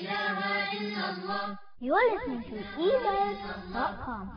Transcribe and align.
إله 0.00 0.38
إلا 0.80 1.04
الله. 1.12 1.44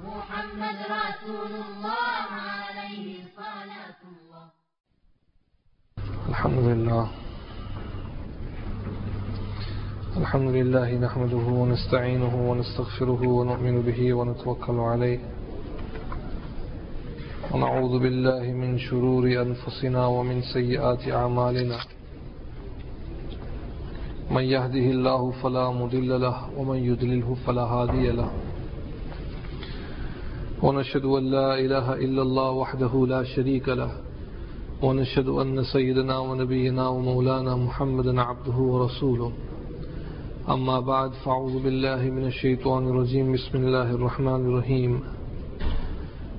محمد 0.04 0.78
رسول 1.02 1.52
الله 1.66 2.28
عليه 2.54 3.08
صلاة 3.38 4.00
الله 4.12 4.44
الحمد 6.30 6.60
لله 6.70 7.06
الحمد 10.18 10.50
لله 10.50 10.90
نحمده 11.06 11.46
ونستعينه 11.62 12.34
ونستغفره 12.50 13.22
ونؤمن 13.28 13.82
به 13.82 14.14
ونتوكل 14.14 14.78
عليه 14.92 15.20
ونعوذ 17.52 17.94
بالله 18.00 18.44
من 18.62 18.80
شرور 18.80 19.24
أنفسنا 19.46 20.06
ومن 20.08 20.42
سيئات 20.54 21.08
أعمالنا 21.08 21.80
من 24.32 24.44
يهده 24.44 24.88
الله 24.96 25.32
فلا 25.32 25.72
مضل 25.72 26.22
له 26.22 26.38
ومن 26.58 26.78
يضلله 26.78 27.36
فلا 27.46 27.62
هادي 27.62 28.12
له. 28.12 28.32
ونشهد 30.64 31.06
أن 31.06 31.24
لا 31.24 31.60
إله 31.60 31.94
إلا 31.94 32.22
الله 32.22 32.52
وحده 32.52 33.06
لا 33.08 33.24
شريك 33.24 33.70
له. 33.70 33.92
ونشهد 34.82 35.28
أن 35.28 35.64
سيدنا 35.64 36.18
ونبينا 36.20 36.88
ومولانا 36.88 37.56
محمدا 37.56 38.22
عبده 38.22 38.58
ورسوله. 38.58 39.32
أما 40.50 40.80
بعد 40.80 41.12
فأعوذ 41.12 41.64
بالله 41.64 42.02
من 42.02 42.26
الشيطان 42.26 42.88
الرجيم. 42.88 43.34
بسم 43.34 43.58
الله 43.58 43.92
الرحمن 43.92 44.42
الرحيم. 44.48 45.00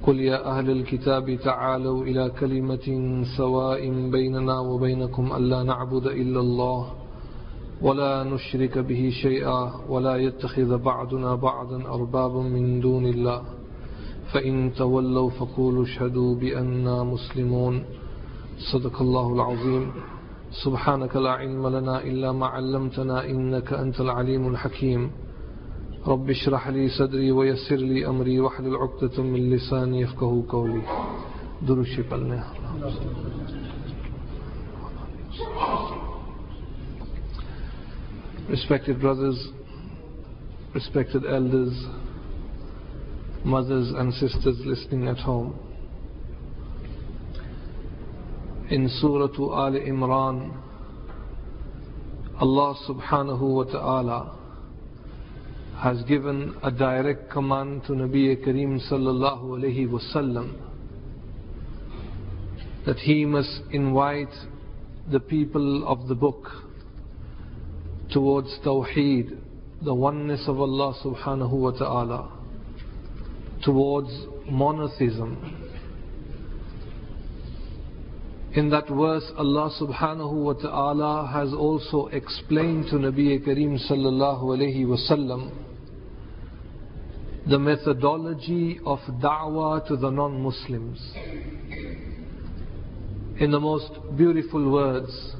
قل 0.06 0.20
يا 0.20 0.58
أهل 0.58 0.70
الكتاب 0.70 1.38
تعالوا 1.44 2.04
إلى 2.04 2.30
كلمة 2.40 2.86
سواء 3.36 4.10
بيننا 4.10 4.58
وبينكم 4.58 5.32
ألا 5.36 5.62
نعبد 5.62 6.06
إلا 6.06 6.40
الله. 6.40 7.01
ولا 7.82 8.24
نشرك 8.24 8.78
به 8.78 9.10
شيئا 9.22 9.60
ولا 9.88 10.16
يتخذ 10.16 10.78
بعضنا 10.78 11.34
بعضا 11.34 11.78
أربابا 11.96 12.42
من 12.42 12.80
دون 12.80 13.06
الله. 13.06 13.42
فإن 14.32 14.72
تولوا 14.74 15.30
فقولوا 15.30 15.84
اشهدوا 15.84 16.34
بأننا 16.34 17.04
مسلمون. 17.04 17.84
صدق 18.72 19.02
الله 19.02 19.34
العظيم. 19.34 19.92
سبحانك 20.64 21.16
لا 21.16 21.30
علم 21.30 21.66
لنا 21.66 22.02
إلا 22.02 22.32
ما 22.32 22.46
علمتنا 22.46 23.24
إنك 23.30 23.72
أنت 23.72 24.00
العليم 24.00 24.48
الحكيم. 24.48 25.10
رب 26.06 26.30
اشرح 26.30 26.68
لي 26.68 26.88
صدري 26.88 27.32
ويسر 27.32 27.76
لي 27.76 28.06
أمري 28.06 28.40
واحلل 28.40 28.76
عقدة 28.76 29.22
من 29.22 29.50
لساني 29.50 30.00
يفقه 30.00 30.44
قولي. 30.48 30.82
دروشي 31.66 32.02
پلنے 32.02 32.38
Respected 38.48 39.00
brothers, 39.00 39.48
respected 40.74 41.24
elders, 41.24 41.72
mothers 43.44 43.92
and 43.96 44.12
sisters 44.14 44.56
listening 44.64 45.06
at 45.08 45.18
home. 45.18 45.58
In 48.70 48.88
Surah 48.88 49.26
Al 49.26 49.72
Imran, 49.74 50.60
Allah 52.40 52.74
subhanahu 52.88 53.40
wa 53.40 53.64
ta'ala 53.64 54.38
has 55.78 56.02
given 56.04 56.56
a 56.62 56.70
direct 56.70 57.30
command 57.30 57.82
to 57.84 57.92
Nabi 57.92 58.36
Kareem 58.44 58.80
sallallahu 58.90 59.58
alayhi 59.58 59.88
wasallam 59.88 60.56
that 62.86 62.96
he 62.96 63.24
must 63.24 63.60
invite 63.70 64.32
the 65.10 65.20
people 65.20 65.86
of 65.86 66.08
the 66.08 66.14
book 66.14 66.48
towards 68.12 68.48
Tawheed, 68.64 69.38
the 69.82 69.94
oneness 69.94 70.44
of 70.46 70.60
Allah 70.60 70.94
subhanahu 71.04 71.52
wa 71.52 71.70
ta'ala, 71.70 72.30
towards 73.64 74.10
monotheism. 74.50 75.58
In 78.54 78.68
that 78.70 78.86
verse, 78.88 79.24
Allah 79.36 79.70
subhanahu 79.80 80.32
wa 80.32 80.52
ta'ala 80.52 81.30
has 81.32 81.54
also 81.54 82.08
explained 82.08 82.86
to 82.90 82.96
Nabi 82.96 83.42
Kareem 83.44 83.78
sallallahu 83.90 84.42
alayhi 84.42 84.84
wasallam 84.84 85.50
the 87.48 87.58
methodology 87.58 88.78
of 88.86 88.98
da'wah 89.20 89.86
to 89.88 89.96
the 89.96 90.10
non-Muslims. 90.10 91.00
In 93.40 93.50
the 93.50 93.58
most 93.58 93.90
beautiful 94.16 94.70
words, 94.70 95.34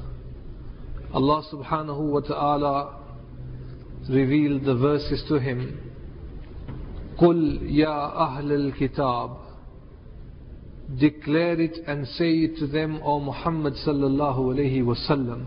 Allah 1.12 1.42
subhanahu 1.52 2.10
wa 2.10 2.20
ta'ala 2.20 2.98
revealed 4.08 4.64
the 4.64 4.74
verses 4.74 5.22
to 5.28 5.38
him. 5.38 5.80
قُلْ 7.20 7.62
يَا 7.72 8.16
أَهْلَ 8.16 8.72
الْكِتَابِ 8.72 9.38
Declare 11.00 11.60
it 11.60 11.76
and 11.86 12.06
say 12.06 12.30
it 12.30 12.56
to 12.58 12.66
them, 12.66 13.00
O 13.02 13.20
Muhammad 13.20 13.74
sallallahu 13.86 14.54
alayhi 14.54 14.82
wasallam. 14.82 15.46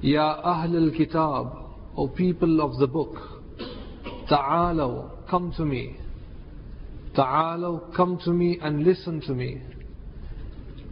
Ya 0.00 0.40
Ahl 0.42 0.76
al-Kitab, 0.76 1.52
O 1.96 2.08
people 2.08 2.60
of 2.60 2.78
the 2.78 2.88
book, 2.88 3.16
Ta'alaw, 4.28 5.10
come 5.28 5.52
to 5.56 5.64
me. 5.64 5.96
Ta'alaw, 7.14 7.92
come 7.94 8.18
to 8.24 8.32
me 8.32 8.58
and 8.62 8.82
listen 8.82 9.20
to 9.22 9.32
me. 9.34 9.60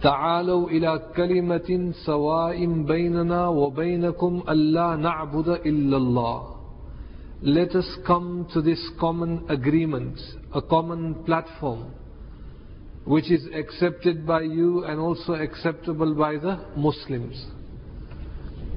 تعالوا 0.03 0.69
إلى 0.69 1.01
كلمة 1.15 1.93
سواء 2.05 2.65
بيننا 2.65 3.47
وبينكم 3.47 4.43
ألا 4.49 4.95
نعبد 4.95 5.49
إلا 5.49 5.97
الله 5.97 6.53
Let 7.45 7.75
us 7.75 7.97
come 8.07 8.47
to 8.53 8.61
this 8.61 8.79
common 8.99 9.45
agreement, 9.49 10.17
a 10.53 10.61
common 10.61 11.25
platform, 11.25 11.91
which 13.03 13.29
is 13.29 13.45
accepted 13.53 14.25
by 14.25 14.41
you 14.41 14.85
and 14.85 14.97
also 14.97 15.33
acceptable 15.33 16.15
by 16.15 16.37
the 16.37 16.65
Muslims. 16.77 17.45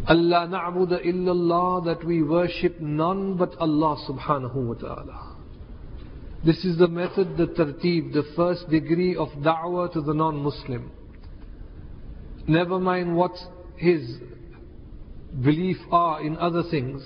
Allah 0.09 0.49
na'budu 0.51 1.05
illallah, 1.07 1.85
that 1.85 2.05
we 2.05 2.25
worship 2.25 2.81
none 2.81 3.37
but 3.37 3.55
Allah 3.59 3.97
subhanahu 4.09 4.67
wa 4.67 4.75
ta'ala. 4.75 5.37
This 6.45 6.65
is 6.65 6.77
the 6.77 6.89
method, 6.89 7.37
the 7.37 7.47
tartib, 7.47 8.13
the 8.13 8.25
first 8.35 8.69
degree 8.69 9.15
of 9.15 9.29
da'wah 9.29 9.93
to 9.93 10.01
the 10.01 10.13
non-Muslim. 10.13 10.91
Never 12.49 12.79
mind 12.79 13.17
what 13.17 13.33
his 13.77 14.19
belief 15.43 15.79
are 15.91 16.23
in 16.23 16.37
other 16.37 16.63
things. 16.71 17.03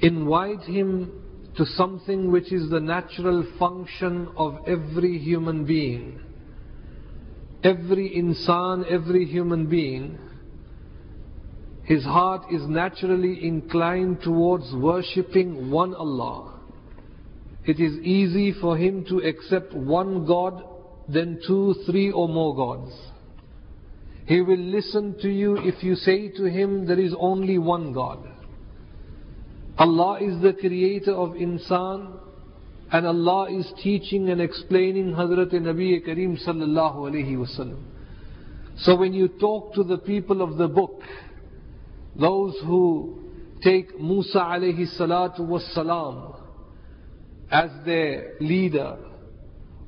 Invite 0.00 0.62
him 0.62 1.22
to 1.56 1.64
something 1.64 2.32
which 2.32 2.52
is 2.52 2.68
the 2.70 2.80
natural 2.80 3.46
function 3.58 4.28
of 4.36 4.58
every 4.66 5.18
human 5.18 5.64
being. 5.64 6.20
Every 7.62 8.10
insan, 8.10 8.84
every 8.90 9.24
human 9.24 9.66
being, 9.66 10.18
his 11.84 12.02
heart 12.02 12.46
is 12.50 12.66
naturally 12.66 13.46
inclined 13.46 14.22
towards 14.22 14.74
worshipping 14.74 15.70
one 15.70 15.94
Allah. 15.94 16.60
It 17.66 17.78
is 17.78 17.98
easy 18.00 18.52
for 18.60 18.76
him 18.76 19.04
to 19.06 19.18
accept 19.18 19.72
one 19.72 20.26
God 20.26 20.62
than 21.08 21.40
two, 21.46 21.74
three 21.86 22.10
or 22.10 22.28
more 22.28 22.56
gods. 22.56 22.94
He 24.26 24.40
will 24.40 24.58
listen 24.58 25.16
to 25.20 25.28
you 25.28 25.56
if 25.58 25.82
you 25.84 25.96
say 25.96 26.28
to 26.28 26.44
him 26.44 26.86
there 26.86 26.98
is 26.98 27.14
only 27.18 27.58
one 27.58 27.92
God. 27.92 28.26
Allah 29.76 30.18
is 30.20 30.40
the 30.40 30.54
creator 30.54 31.12
of 31.12 31.30
insan 31.30 32.18
and 32.90 33.06
Allah 33.06 33.48
is 33.50 33.70
teaching 33.82 34.30
and 34.30 34.40
explaining 34.40 35.12
Hazrat 35.12 35.52
Nabi 35.52 36.06
Kareem 36.06 36.42
sallallahu 36.46 37.10
alayhi 37.10 37.36
wasallam. 37.36 37.82
So 38.78 38.96
when 38.96 39.12
you 39.12 39.28
talk 39.28 39.74
to 39.74 39.84
the 39.84 39.98
people 39.98 40.40
of 40.42 40.56
the 40.56 40.68
book, 40.68 41.02
those 42.16 42.54
who 42.64 43.18
take 43.62 44.00
Musa 44.00 44.38
alayhi 44.38 44.86
salatu 44.98 45.40
wassalam 45.40 46.40
as 47.50 47.70
their 47.84 48.34
leader, 48.40 48.96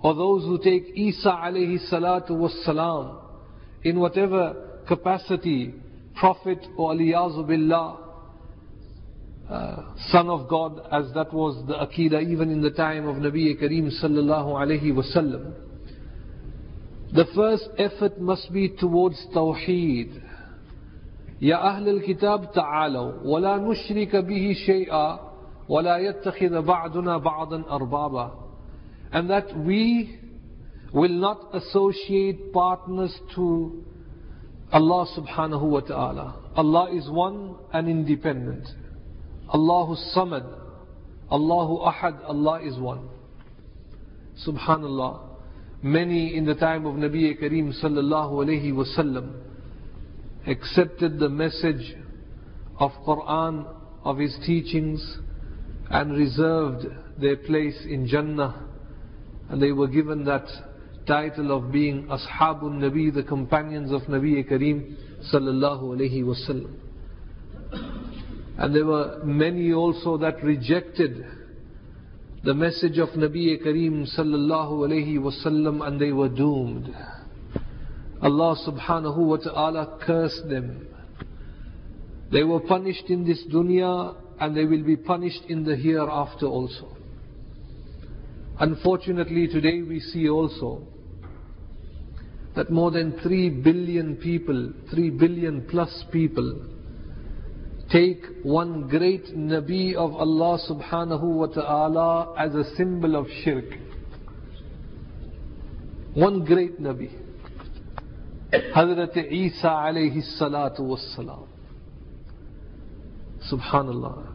or 0.01 0.15
those 0.15 0.45
who 0.45 0.59
take 0.59 0.93
Isa 0.95 1.31
alayhi 1.31 1.79
salatu 1.91 2.31
wassalam 2.33 3.26
in 3.86 4.00
whatever 4.00 4.82
capacity, 4.88 5.74
prophet 6.16 6.60
or 6.78 6.94
aliyazu 6.94 7.48
billah, 7.48 7.98
uh, 9.50 9.84
son 10.12 10.30
of 10.30 10.48
God, 10.48 10.80
as 10.92 11.12
that 11.14 11.34
was 11.34 11.66
the 11.68 11.74
Aqidah 11.74 12.24
even 12.30 12.52
in 12.52 12.62
the 12.62 12.72
time 12.72 13.08
of 13.08 13.18
Nabi 13.18 13.60
Kareem 13.62 13.90
sallallahu 14.02 14.54
alayhi 14.54 14.94
wasallam. 14.94 15.54
The 17.14 17.26
first 17.36 17.68
effort 17.78 18.22
must 18.22 18.52
be 18.54 18.70
towards 18.70 19.18
Tawheed. 19.36 20.22
يا 21.42 21.56
أهل 21.56 21.90
الكتاب 21.90 22.52
تعالوا 22.52 23.14
ولا 23.24 23.58
نشرك 23.58 24.16
به 24.16 24.54
شيئا 24.66 25.20
ولا 25.70 25.98
يتخذ 25.98 26.62
بعضنا 26.62 27.18
بعضا 27.18 27.64
أربابا 27.70 28.32
and 29.14 29.30
that 29.30 29.58
we 29.58 30.20
will 30.93 31.09
not 31.09 31.55
associate 31.55 32.53
partners 32.53 33.15
to 33.35 33.85
Allah 34.73 35.07
subhanahu 35.17 35.63
wa 35.63 35.81
ta'ala. 35.81 36.37
Allah 36.57 36.95
is 36.95 37.09
one 37.09 37.57
and 37.73 37.89
independent. 37.89 38.67
Allahu 39.53 39.97
Samad, 40.15 40.45
Allahu 41.31 41.79
Ahad, 41.79 42.25
Allah 42.25 42.61
is 42.63 42.79
one. 42.79 43.09
Subhanallah. 44.47 45.21
Many 45.83 46.37
in 46.37 46.47
the 46.47 46.55
time 46.55 46.85
of 46.87 46.95
Nabi 46.95 47.41
Kareem 47.41 47.73
sallallahu 47.83 48.45
alayhi 48.45 48.73
wasallam 48.73 49.35
accepted 50.47 51.19
the 51.19 51.29
message 51.29 51.95
of 52.79 52.91
Quran, 53.07 53.67
of 54.05 54.19
his 54.19 54.37
teachings, 54.45 55.19
and 55.91 56.13
reserved 56.13 56.87
their 57.21 57.37
place 57.37 57.77
in 57.89 58.07
Jannah. 58.09 58.67
And 59.49 59.63
they 59.63 59.73
were 59.73 59.89
given 59.89 60.25
that 60.25 60.47
title 61.07 61.57
of 61.57 61.71
being 61.73 62.07
Ashabun 62.07 62.81
Nabi, 62.81 63.15
the 63.15 63.23
companions 63.23 63.93
of 63.93 64.03
Nabi 64.03 64.49
Kareem 64.49 64.97
sallallahu 65.33 65.97
alayhi 65.97 66.23
wasallam. 66.23 66.75
And 68.59 68.75
there 68.75 68.87
were 68.87 69.21
many 69.25 69.73
also 69.73 70.17
that 70.19 70.43
rejected 70.43 71.25
the 72.43 72.55
message 72.55 72.99
of 72.99 73.11
Nabi 73.11 73.63
Kareem 73.63 74.07
sallallahu 74.19 74.89
alayhi 74.89 75.19
wasallam 75.19 75.87
and 75.87 76.01
they 76.01 76.13
were 76.13 76.29
doomed. 76.29 76.95
Allah 78.23 78.57
subhanahu 78.67 79.17
wa 79.17 79.37
ta'ala 79.37 79.99
cursed 80.05 80.49
them. 80.49 80.89
They 82.33 82.43
were 82.43 82.61
punished 82.61 83.09
in 83.09 83.27
this 83.27 83.45
dunya 83.53 84.17
and 84.41 84.57
they 84.57 84.65
will 84.65 84.83
be 84.83 84.97
punished 84.97 85.43
in 85.49 85.65
the 85.65 85.77
hereafter 85.77 86.47
also. 86.47 86.97
Unfortunately 88.59 89.47
today 89.49 89.83
we 89.83 90.01
see 90.01 90.29
also 90.29 90.83
that 92.57 92.71
more 92.71 92.91
than 92.91 93.19
3 93.23 93.51
billion 93.51 94.17
people, 94.17 94.73
3 94.91 95.11
billion 95.11 95.67
plus 95.69 96.05
people, 96.11 96.67
take 97.93 98.25
one 98.43 98.89
great 98.89 99.27
Nabi 99.37 99.95
of 99.95 100.15
Allah 100.15 100.59
subhanahu 100.69 101.23
wa 101.23 101.47
ta'ala 101.47 102.35
as 102.39 102.55
a 102.55 102.65
symbol 102.77 103.15
of 103.15 103.27
shirk. 103.45 103.67
One 106.15 106.47
great 106.47 106.81
Nabi. 106.81 107.11
Hazrat 108.75 109.17
Isa 109.31 109.69
alayhi 109.69 110.23
salatu 110.41 110.81
wassalam. 110.81 111.47
Subhanallah. 113.53 114.33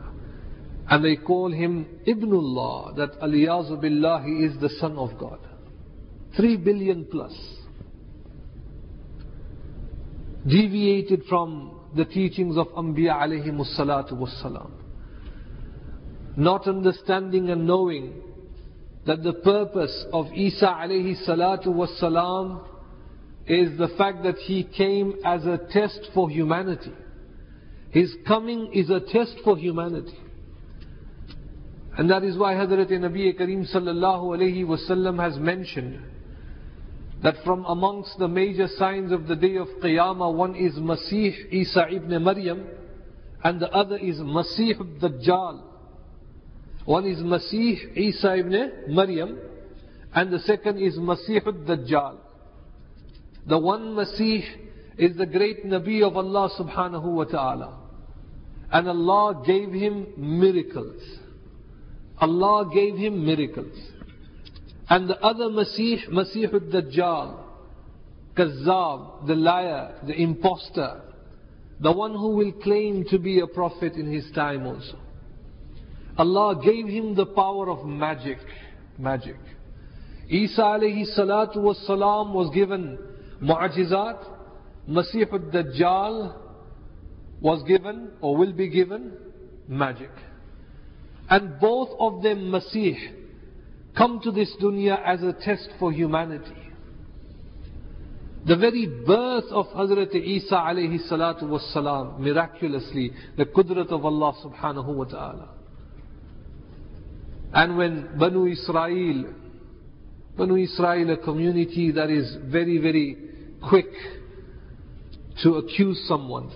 And 0.90 1.04
they 1.04 1.16
call 1.16 1.52
him 1.52 1.88
Ibnullah, 2.06 2.96
that 2.98 3.20
aliyazu 3.20 3.82
billah, 3.82 4.24
he 4.24 4.46
is 4.46 4.60
the 4.62 4.70
son 4.80 4.98
of 4.98 5.18
God. 5.18 5.40
Three 6.38 6.58
billion 6.58 7.06
plus. 7.06 7.34
Deviated 10.48 11.24
from 11.30 11.80
the 11.96 12.06
teachings 12.06 12.58
of 12.58 12.68
Anbiya 12.70 13.14
alayhi 13.14 13.52
salatu 13.78 14.14
wassalam. 14.14 14.72
Not 16.36 16.68
understanding 16.68 17.50
and 17.50 17.68
knowing 17.68 18.22
that 19.06 19.24
the 19.24 19.34
purpose 19.34 20.06
of 20.14 20.28
Isa 20.34 20.66
alayhi 20.66 21.28
salatu 21.28 21.68
was 21.68 21.90
wassalam 22.02 22.66
is 23.48 23.78
the 23.78 23.90
fact 23.98 24.24
that 24.24 24.36
he 24.38 24.64
came 24.64 25.16
as 25.26 25.46
a 25.46 25.60
test 25.72 26.00
for 26.14 26.30
humanity. 26.30 26.94
His 27.90 28.16
coming 28.28 28.72
is 28.74 28.90
a 28.90 29.00
test 29.00 29.36
for 29.44 29.58
humanity. 29.58 30.18
And 31.98 32.10
that 32.10 32.24
is 32.24 32.38
why 32.38 32.54
Hazrat 32.54 32.90
Nabi 32.90 33.38
Kareem 33.38 33.70
sallallahu 33.74 34.38
alayhi 34.38 34.64
wasallam 34.66 35.20
has 35.20 35.38
mentioned 35.38 36.02
that 37.24 37.36
from 37.44 37.66
amongst 37.66 38.18
the 38.18 38.28
major 38.28 38.68
signs 38.78 39.12
of 39.12 39.28
the 39.28 39.36
day 39.36 39.56
of 39.56 39.68
Qiyamah, 39.84 40.34
one 40.34 40.56
is 40.56 40.74
Masih 40.74 41.52
Isa 41.52 41.86
ibn 41.92 42.24
Maryam, 42.24 42.66
and 43.44 43.60
the 43.60 43.70
other 43.70 43.98
is 43.98 44.18
Masih 44.18 44.76
Dajjal. 45.00 45.62
One 46.86 47.06
is 47.06 47.20
Masih 47.20 47.96
Isa 47.96 48.38
ibn 48.38 48.72
Maryam, 48.88 49.38
and 50.16 50.34
the 50.34 50.40
second 50.40 50.80
is 50.80 50.98
Masih 50.98 51.42
Dajjal. 51.42 52.18
The 53.48 53.58
one 53.60 53.96
Masih 53.96 54.44
is 54.98 55.16
the 55.16 55.26
great 55.28 55.66
Nabi 55.66 56.02
of 56.06 56.18
Allah 56.18 56.50
subhanahu 56.60 57.06
wa 57.06 57.24
ta'ala. 57.26 57.78
And 58.72 58.88
Allah 58.88 59.44
gave 59.46 59.72
him 59.72 60.08
miracles. 60.18 61.02
Allah 62.20 62.70
gave 62.74 62.96
him 62.96 63.26
miracles. 63.26 63.76
And 64.92 65.10
the 65.10 65.18
other 65.22 65.46
Masih, 65.46 66.10
Masih 66.10 66.52
al-Dajjal, 66.54 67.40
Kazzab, 68.36 69.26
the 69.26 69.36
liar, 69.36 69.96
the 70.06 70.22
impostor, 70.22 71.00
the 71.80 71.94
one 71.94 72.12
who 72.12 72.36
will 72.36 72.52
claim 72.52 73.06
to 73.06 73.18
be 73.18 73.40
a 73.40 73.48
prophet 73.48 73.94
in 73.94 74.12
his 74.12 74.30
time 74.36 74.68
also. 74.68 75.00
Allah 76.18 76.62
gave 76.62 76.90
him 76.90 77.16
the 77.16 77.26
power 77.26 77.70
of 77.70 77.86
magic, 77.86 78.40
magic. 78.98 79.38
Isa 80.28 80.60
alayhi 80.60 81.06
salatu 81.18 81.62
was 81.62 81.82
salam 81.88 82.34
was 82.34 82.54
given 82.54 83.00
mu'ajizat, 83.42 84.28
Masih 84.90 85.32
al-Dajjal 85.32 86.36
was 87.40 87.64
given 87.64 88.12
or 88.20 88.36
will 88.36 88.52
be 88.52 88.68
given 88.68 89.14
magic. 89.70 90.12
And 91.30 91.62
both 91.62 91.92
of 91.98 92.24
them, 92.24 92.52
Masih, 92.52 93.21
come 93.98 94.20
to 94.24 94.32
this 94.32 94.54
dunya 94.62 95.02
as 95.04 95.22
a 95.24 95.34
test 95.34 95.70
for 95.80 95.92
humanity. 95.92 96.56
The 98.46 98.56
very 98.56 98.88
birth 98.88 99.46
of 99.52 99.68
Hazrat 99.68 100.16
Isa 100.16 100.56
alayhi 100.56 101.08
salatu 101.10 101.48
was 101.48 101.62
salam, 101.74 102.24
miraculously, 102.24 103.12
the 103.38 103.46
qudrat 103.46 103.90
of 103.90 104.04
Allah 104.04 104.34
subhanahu 104.44 104.96
wa 104.96 105.04
ta'ala. 105.06 105.50
And 107.54 107.78
when 107.78 108.18
Banu 108.18 108.48
Israel, 108.48 109.34
Banu 110.36 110.56
Israel, 110.56 111.12
a 111.12 111.18
community 111.18 111.92
that 111.92 112.10
is 112.10 112.36
very, 112.46 112.80
very 112.80 113.18
quick 113.62 113.92
to 115.44 115.58
accuse 115.58 116.04
someone, 116.08 116.50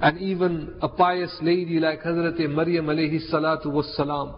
and 0.00 0.18
even 0.18 0.76
a 0.80 0.88
pious 0.88 1.36
lady 1.42 1.78
like 1.78 2.02
Hazrat 2.02 2.38
Maryam 2.48 2.86
alayhi 2.86 3.30
salatu 3.30 3.66
was 3.66 3.92
salam, 3.96 4.34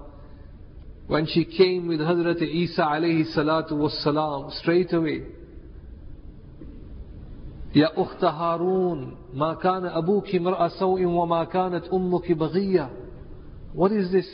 when 1.11 1.25
she 1.25 1.45
came 1.45 1.87
with 1.87 1.99
Hazrat 1.99 2.41
Isa 2.41 2.81
alayhi 2.81 3.35
salatu 3.35 3.77
was 3.77 3.97
salam, 4.03 4.51
straight 4.61 4.93
away, 4.93 5.23
يا 7.75 7.89
أخت 7.97 8.23
هارون 8.23 9.17
ما 9.33 9.53
كان 9.53 9.85
أبوك 9.85 10.35
مرأة 10.35 10.67
سوء 10.67 11.05
وما 11.05 11.43
كانت 11.43 11.87
أمك 11.93 12.31
بغية 12.31 12.89
What 13.73 13.91
is 13.91 14.11
this? 14.11 14.27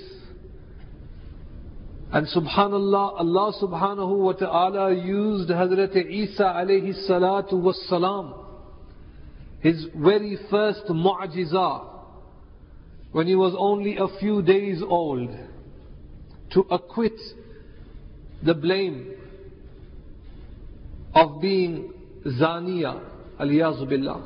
And 2.13 2.27
subhanallah, 2.27 3.19
Allah 3.19 3.53
subhanahu 3.61 4.17
wa 4.17 4.33
ta'ala 4.33 4.93
used 4.93 5.49
Hazrat 5.49 5.95
Isa 5.95 6.43
alayhi 6.43 6.93
salatu 7.09 7.61
was 7.61 7.75
salam 7.89 8.43
his 9.63 9.87
very 9.95 10.37
first 10.51 10.83
mu'jizah, 10.89 11.85
when 13.13 13.27
he 13.27 13.35
was 13.35 13.55
only 13.57 13.95
a 13.95 14.07
few 14.19 14.41
days 14.41 14.81
old, 14.85 15.29
to 16.51 16.61
acquit 16.69 17.19
the 18.43 18.53
blame 18.53 19.15
of 21.15 21.41
being 21.41 21.93
zaniya, 22.25 23.01
aliyazu 23.39 23.87
billah. 23.87 24.21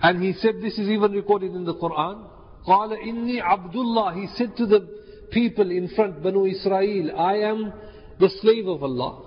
And 0.00 0.22
he 0.22 0.32
said, 0.34 0.56
this 0.62 0.78
is 0.78 0.88
even 0.88 1.12
recorded 1.12 1.54
in 1.54 1.64
the 1.64 1.74
Quran, 1.74 2.24
قال 2.66 2.92
إني 2.92 3.40
عبد 3.40 3.74
الله. 3.74 4.14
He 4.14 4.26
said 4.36 4.56
to 4.56 4.66
the 4.66 4.86
people 5.30 5.70
in 5.70 5.88
front, 5.94 6.22
Banu 6.22 6.46
Israel, 6.46 7.18
I 7.18 7.36
am 7.38 7.72
the 8.18 8.30
slave 8.40 8.66
of 8.66 8.82
Allah. 8.82 9.24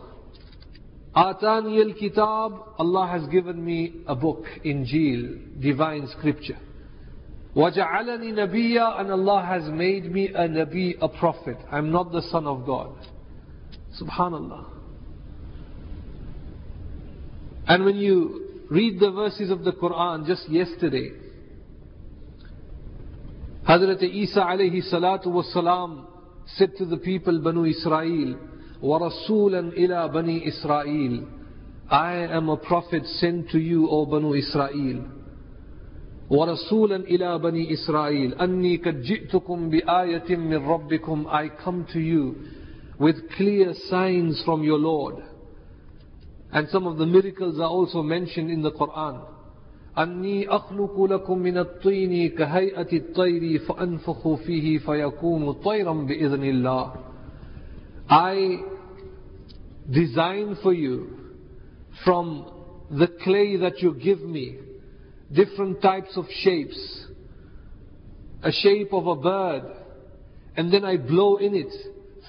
Atani 1.15 1.83
al-Kitab, 1.85 2.53
Allah 2.77 3.07
has 3.07 3.27
given 3.27 3.63
me 3.63 4.01
a 4.07 4.15
book, 4.15 4.45
Injil, 4.63 5.61
divine 5.61 6.07
scripture. 6.17 6.57
وَجَعَلَنِي 7.55 8.33
نَبِيًّا 8.33 9.01
And 9.01 9.11
Allah 9.11 9.45
has 9.45 9.69
made 9.69 10.09
me 10.11 10.29
a 10.29 10.47
Nabi, 10.47 10.95
a 11.01 11.09
prophet. 11.09 11.57
I'm 11.71 11.91
not 11.91 12.11
the 12.11 12.21
son 12.31 12.47
of 12.47 12.65
God. 12.65 12.95
Subhanallah. 14.01 14.65
And 17.67 17.83
when 17.83 17.97
you 17.97 18.65
read 18.69 18.99
the 18.99 19.11
verses 19.11 19.49
of 19.49 19.63
the 19.63 19.73
Quran 19.73 20.25
just 20.25 20.49
yesterday, 20.49 21.11
Hazrat 23.67 24.01
Isa 24.01 24.39
alayhi 24.39 24.81
salatu 24.91 25.27
was 25.27 25.51
salam 25.53 26.07
said 26.55 26.71
to 26.77 26.85
the 26.85 26.97
people, 26.97 27.41
Banu 27.41 27.65
Israel, 27.65 28.37
وَرَسُولًا 28.81 29.77
إِلَى 29.77 30.11
بَنِي 30.11 30.47
إِسْرَائِيلِ 30.47 31.27
I 31.89 32.13
am 32.15 32.47
a 32.47 32.55
prophet 32.57 33.05
sent 33.05 33.49
to 33.49 33.59
you, 33.59 33.89
O 33.89 34.05
Banu 34.05 34.33
Israel. 34.33 35.14
وَرَسُولًا 36.31 36.95
إِلَى 36.95 37.39
بَنِي 37.39 37.73
إِسْرَائِيلِ 37.73 38.33
أَنِّي 38.33 38.77
قَدْ 38.77 39.01
جِئْتُكُمْ 39.01 39.69
بِآيَةٍ 39.69 40.35
مِّن 40.35 40.65
رَبِّكُمْ 40.65 41.27
I 41.27 41.49
come 41.63 41.85
to 41.93 41.99
you 41.99 42.35
with 42.99 43.15
clear 43.35 43.73
signs 43.89 44.41
from 44.45 44.63
your 44.63 44.77
Lord. 44.77 45.15
And 46.53 46.69
some 46.69 46.87
of 46.87 46.97
the 46.97 47.05
miracles 47.05 47.59
are 47.59 47.69
also 47.69 48.01
mentioned 48.01 48.49
in 48.49 48.61
the 48.61 48.71
Quran. 48.71 49.21
أني 49.97 50.47
أخلق 50.47 51.03
لكم 51.03 51.37
من 51.37 51.57
الطين 51.57 52.29
كهيئة 52.29 52.97
الطير 52.97 53.59
فأنفخ 53.59 54.33
فيه 54.33 54.77
فيكون 54.77 55.51
طيرا 55.51 55.93
بإذن 55.93 56.43
الله 56.43 56.93
I 58.09 58.59
design 59.89 60.57
for 60.63 60.73
you 60.73 61.09
from 62.05 62.45
the 62.89 63.07
clay 63.23 63.57
that 63.57 63.81
you 63.81 63.93
give 63.93 64.21
me 64.21 64.57
different 65.31 65.81
types 65.81 66.15
of 66.17 66.25
shapes 66.29 67.05
a 68.43 68.51
shape 68.51 68.91
of 68.93 69.07
a 69.07 69.15
bird 69.15 69.63
and 70.57 70.73
then 70.73 70.83
I 70.83 70.97
blow 70.97 71.37
in 71.37 71.55
it 71.55 71.73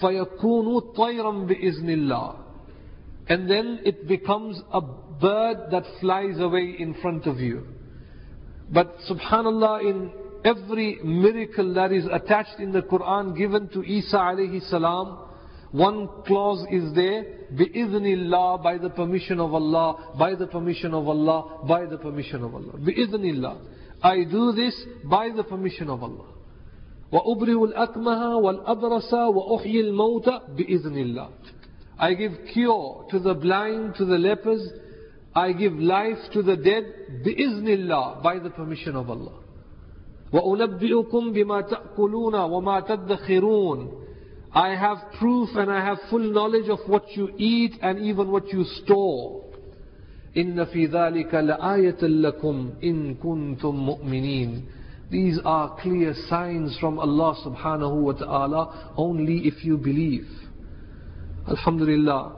فيكون 0.00 0.94
طيرا 0.97 1.47
بإذن 1.47 1.90
الله 1.90 2.42
and 3.28 3.49
then 3.49 3.80
it 3.85 4.09
becomes 4.09 4.61
a 4.73 4.80
bird 4.80 5.71
that 5.71 5.85
flies 6.00 6.38
away 6.38 6.75
in 6.78 6.94
front 7.00 7.26
of 7.26 7.38
you. 7.38 7.66
But 8.71 8.97
subhanallah, 9.09 9.82
in 9.82 10.11
every 10.44 10.99
miracle 11.04 11.75
that 11.75 11.92
is 11.92 12.04
attached 12.11 12.59
in 12.59 12.73
the 12.73 12.82
Quran 12.82 13.37
given 13.37 13.68
to 13.68 13.82
Isa 13.82 14.16
alayhi 14.16 14.68
salam, 14.68 15.18
one 15.73 16.09
clause 16.26 16.66
is 16.71 16.94
there, 16.94 17.25
bi'idhnillah, 17.54 18.62
by 18.62 18.76
the 18.76 18.90
permission 18.90 19.40
of 19.40 19.54
Allah, 19.54 20.14
by 20.18 20.35
the 20.35 20.47
permission 20.47 20.92
of 20.92 21.09
Allah, 21.09 21.64
by 21.66 21.87
the 21.87 21.97
permission 21.97 22.44
of 22.44 22.54
Allah. 22.54 22.75
Bi'idhnillah. 22.78 23.56
I 24.02 24.25
do 24.25 24.52
this 24.52 24.75
by 25.04 25.30
the 25.35 25.44
permission 25.44 25.88
of 25.88 26.02
Allah. 26.02 26.26
وأبرئ 27.12 27.64
الأكمه 27.64 28.37
والأبرص 28.37 29.12
وأحيي 29.14 29.80
الموت 29.80 30.28
بإذن 30.56 30.99
الله 30.99 31.28
I 31.99 32.14
give 32.14 32.32
cure 32.52 33.04
to 33.11 33.18
the 33.18 33.35
blind, 33.35 33.94
to 33.97 34.04
the 34.04 34.18
lepers. 34.18 34.66
I 35.35 35.52
give 35.52 35.75
life 35.75 36.18
to 36.32 36.42
the 36.42 36.56
dead. 36.56 36.85
بإذن 37.25 38.23
by 38.23 38.38
the 38.38 38.50
permission 38.50 38.97
of 38.97 39.09
Allah. 39.11 39.32
وأنبئكم 40.32 41.32
بما 41.32 41.61
تأكلون 41.61 42.35
وما 42.35 42.80
تدخرون 42.80 43.90
I 44.56 44.71
have 44.75 44.99
proof 45.18 45.49
and 45.54 45.71
I 45.71 45.85
have 45.85 45.99
full 46.11 46.30
knowledge 46.32 46.68
of 46.68 46.80
what 46.87 47.04
you 47.16 47.30
eat 47.38 47.73
and 47.80 47.99
even 48.00 48.30
what 48.30 48.49
you 48.49 48.64
store. 48.82 49.44
إن 50.37 50.64
في 50.64 50.87
ذلك 50.87 51.35
لآية 51.35 52.02
لكم 52.02 52.71
إن 52.85 53.14
كنتم 53.14 53.75
مؤمنين 53.75 54.62
These 55.11 55.38
are 55.44 55.76
clear 55.82 56.14
signs 56.30 56.76
from 56.80 56.99
Allah 56.99 57.37
subhanahu 57.44 58.00
wa 58.02 58.12
ta'ala 58.12 58.94
only 58.97 59.47
if 59.47 59.62
you 59.62 59.76
believe. 59.76 60.26
Alhamdulillah, 61.47 62.32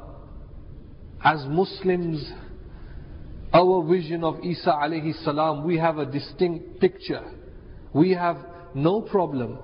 as 1.24 1.46
Muslims, 1.46 2.32
our 3.52 3.86
vision 3.86 4.24
of 4.24 4.42
Isa 4.42 4.70
alayhi 4.72 5.14
salam, 5.24 5.64
we 5.64 5.78
have 5.78 5.98
a 5.98 6.06
distinct 6.06 6.80
picture. 6.80 7.22
We 7.92 8.10
have 8.14 8.38
no 8.74 9.02
problem 9.02 9.58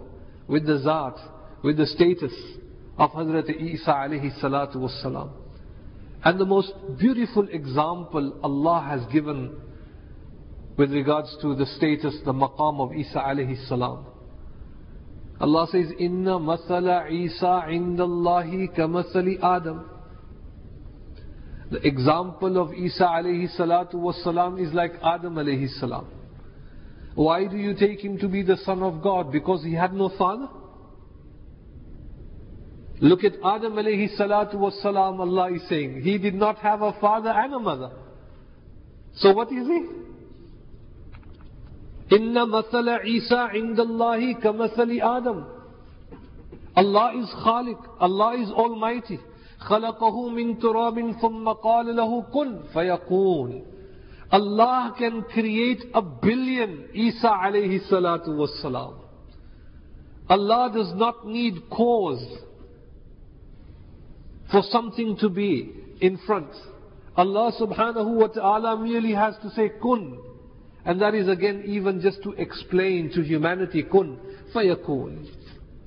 with 0.47 0.67
the 0.67 0.79
zat, 0.79 1.19
with 1.66 1.78
the 1.78 1.88
status 1.88 2.32
of 2.96 3.10
Hazrat 3.10 3.50
Isa 3.50 3.90
alayhi 3.90 4.40
salatu 4.40 4.76
was 4.76 4.96
salam. 5.02 5.32
And 6.24 6.40
the 6.40 6.46
most 6.46 6.72
beautiful 7.00 7.48
example 7.50 8.40
Allah 8.44 8.86
has 8.88 9.12
given 9.12 9.58
with 10.78 10.92
regards 10.92 11.36
to 11.42 11.56
the 11.56 11.66
status, 11.66 12.20
the 12.24 12.34
maqam 12.34 12.80
of 12.80 12.96
Isa 12.96 13.18
alayhi 13.18 13.68
salam. 13.68 14.06
Allah 15.42 15.68
says, 15.72 15.88
Inna 15.98 16.38
masala 16.38 17.12
Isa 17.12 17.64
indallahi 17.68 18.78
kamasali 18.78 19.40
Adam. 19.42 19.90
The 21.72 21.80
example 21.88 22.62
of 22.62 22.76
Isa 22.76 23.06
alayhi 23.06 23.48
salatu 23.60 23.96
was 23.96 24.24
salam 24.24 24.60
is 24.60 24.72
like 24.72 24.94
Adam 25.04 25.34
alayhi 25.34 25.68
salam. 25.80 26.06
Why 27.16 27.48
do 27.48 27.58
you 27.58 27.74
take 27.74 28.06
him 28.06 28.20
to 28.20 28.28
be 28.28 28.44
the 28.44 28.58
son 28.58 28.84
of 28.84 29.02
God? 29.02 29.32
Because 29.32 29.64
he 29.64 29.74
had 29.74 29.94
no 29.94 30.10
father? 30.16 30.48
Look 33.01 33.25
at 33.25 33.33
Adam 33.45 33.75
alayhi 33.75 34.15
salatu 34.19 34.57
was 34.57 34.79
salam, 34.83 35.21
Allah 35.21 35.55
is 35.55 35.67
saying. 35.69 36.03
He 36.03 36.19
did 36.19 36.35
not 36.35 36.59
have 36.59 36.83
a 36.83 36.93
father 37.01 37.31
and 37.31 37.55
a 37.55 37.59
mother. 37.59 37.91
So 39.17 39.33
what 39.33 39.51
is 39.53 39.67
he? 39.67 39.87
إن 42.13 42.35
مثل 42.49 42.89
عيسى 42.89 43.37
عند 43.37 43.81
الله 43.81 44.33
كمثل 44.33 45.01
آدم 45.01 45.45
Allah 46.77 47.13
is 47.17 47.29
Khaliq, 47.45 47.79
Allah 48.01 48.43
is 48.43 48.51
Almighty. 48.51 49.19
خلقه 49.61 50.29
من 50.29 50.59
تراب 50.59 51.13
ثم 51.21 51.49
قال 51.49 51.97
له 51.97 52.23
كن 52.23 52.63
فيكون. 52.73 53.63
Allah 54.33 54.95
can 54.97 55.23
create 55.23 55.83
a 55.95 56.01
billion 56.03 56.89
Isa 56.95 57.29
alayhi 57.29 57.81
salatu 57.91 58.29
wassalam. 58.29 58.95
Allah 60.29 60.71
does 60.73 60.93
not 60.95 61.27
need 61.27 61.69
cause 61.69 62.25
for 64.52 64.62
something 64.70 65.18
to 65.18 65.30
be 65.30 65.72
in 66.02 66.18
front. 66.26 66.50
Allah 67.18 67.52
subhanahu 67.60 68.16
wa 68.16 68.28
ta'ala 68.28 68.78
merely 68.78 69.14
has 69.14 69.36
to 69.42 69.50
say 69.52 69.72
kun. 69.82 70.20
And 70.84 71.02
that 71.02 71.16
is 71.16 71.28
again 71.28 71.64
even 71.66 72.02
just 72.02 72.22
to 72.24 72.32
explain 72.34 73.12
to 73.14 73.24
humanity, 73.24 73.84
kun 73.84 74.20
fayakun. 74.54 75.28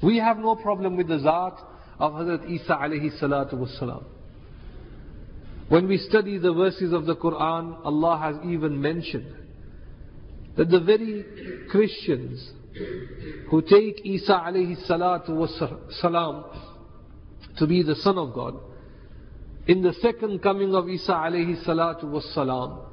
We 0.03 0.19
have 0.19 0.39
no 0.39 0.57
problem 0.57 0.97
with 0.97 1.09
the 1.09 1.19
zat 1.19 1.59
of 1.99 2.13
Hazrat 2.13 2.49
Isa 2.51 2.73
alayhi 2.81 3.21
salatu 3.21 3.55
wasalam. 3.55 4.05
When 5.69 5.87
we 5.87 5.99
study 5.99 6.39
the 6.39 6.53
verses 6.53 6.93
of 6.93 7.05
the 7.05 7.15
Quran, 7.15 7.85
Allah 7.85 8.19
has 8.19 8.37
even 8.51 8.81
mentioned 8.81 9.35
that 10.57 10.71
the 10.71 10.81
very 10.81 11.25
Christians 11.71 12.53
who 13.51 13.61
take 13.63 14.05
Isa 14.05 14.43
alayhi 14.47 14.89
salatu 14.89 15.31
wasalam 15.31 16.68
to 17.58 17.68
be 17.68 17.84
the 17.84 17.96
Son 17.96 18.18
of 18.18 18.34
God, 18.34 18.56
in 19.68 19.82
the 19.82 19.94
second 19.94 20.42
coming 20.42 20.76
of 20.76 20.90
Isa 20.90 21.14
alayhi 21.14 21.64
salatu 21.66 22.06
wasalam, 22.06 22.90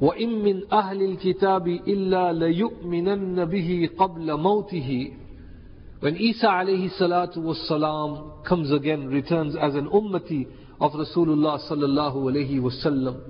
وإن 0.00 0.42
من 0.42 0.72
أهل 0.72 1.02
الكتاب 1.02 1.68
إلا 1.68 2.32
ليؤمنن 2.32 3.44
به 3.44 3.90
قبل 3.98 4.36
موته 4.36 5.12
When 6.00 6.16
Isa 6.16 6.46
alayhi 6.46 6.88
salatu 6.98 7.42
was 7.42 7.58
salam 7.68 8.42
comes 8.48 8.72
again, 8.72 9.08
returns 9.08 9.54
as 9.54 9.74
an 9.74 9.86
ummati 9.90 10.46
of 10.80 10.92
Rasulullah 10.92 11.60
sallallahu 11.70 12.16
alayhi 12.16 12.58
wasallam, 12.58 13.20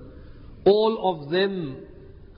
all 0.64 1.10
of 1.12 1.30
them 1.30 1.84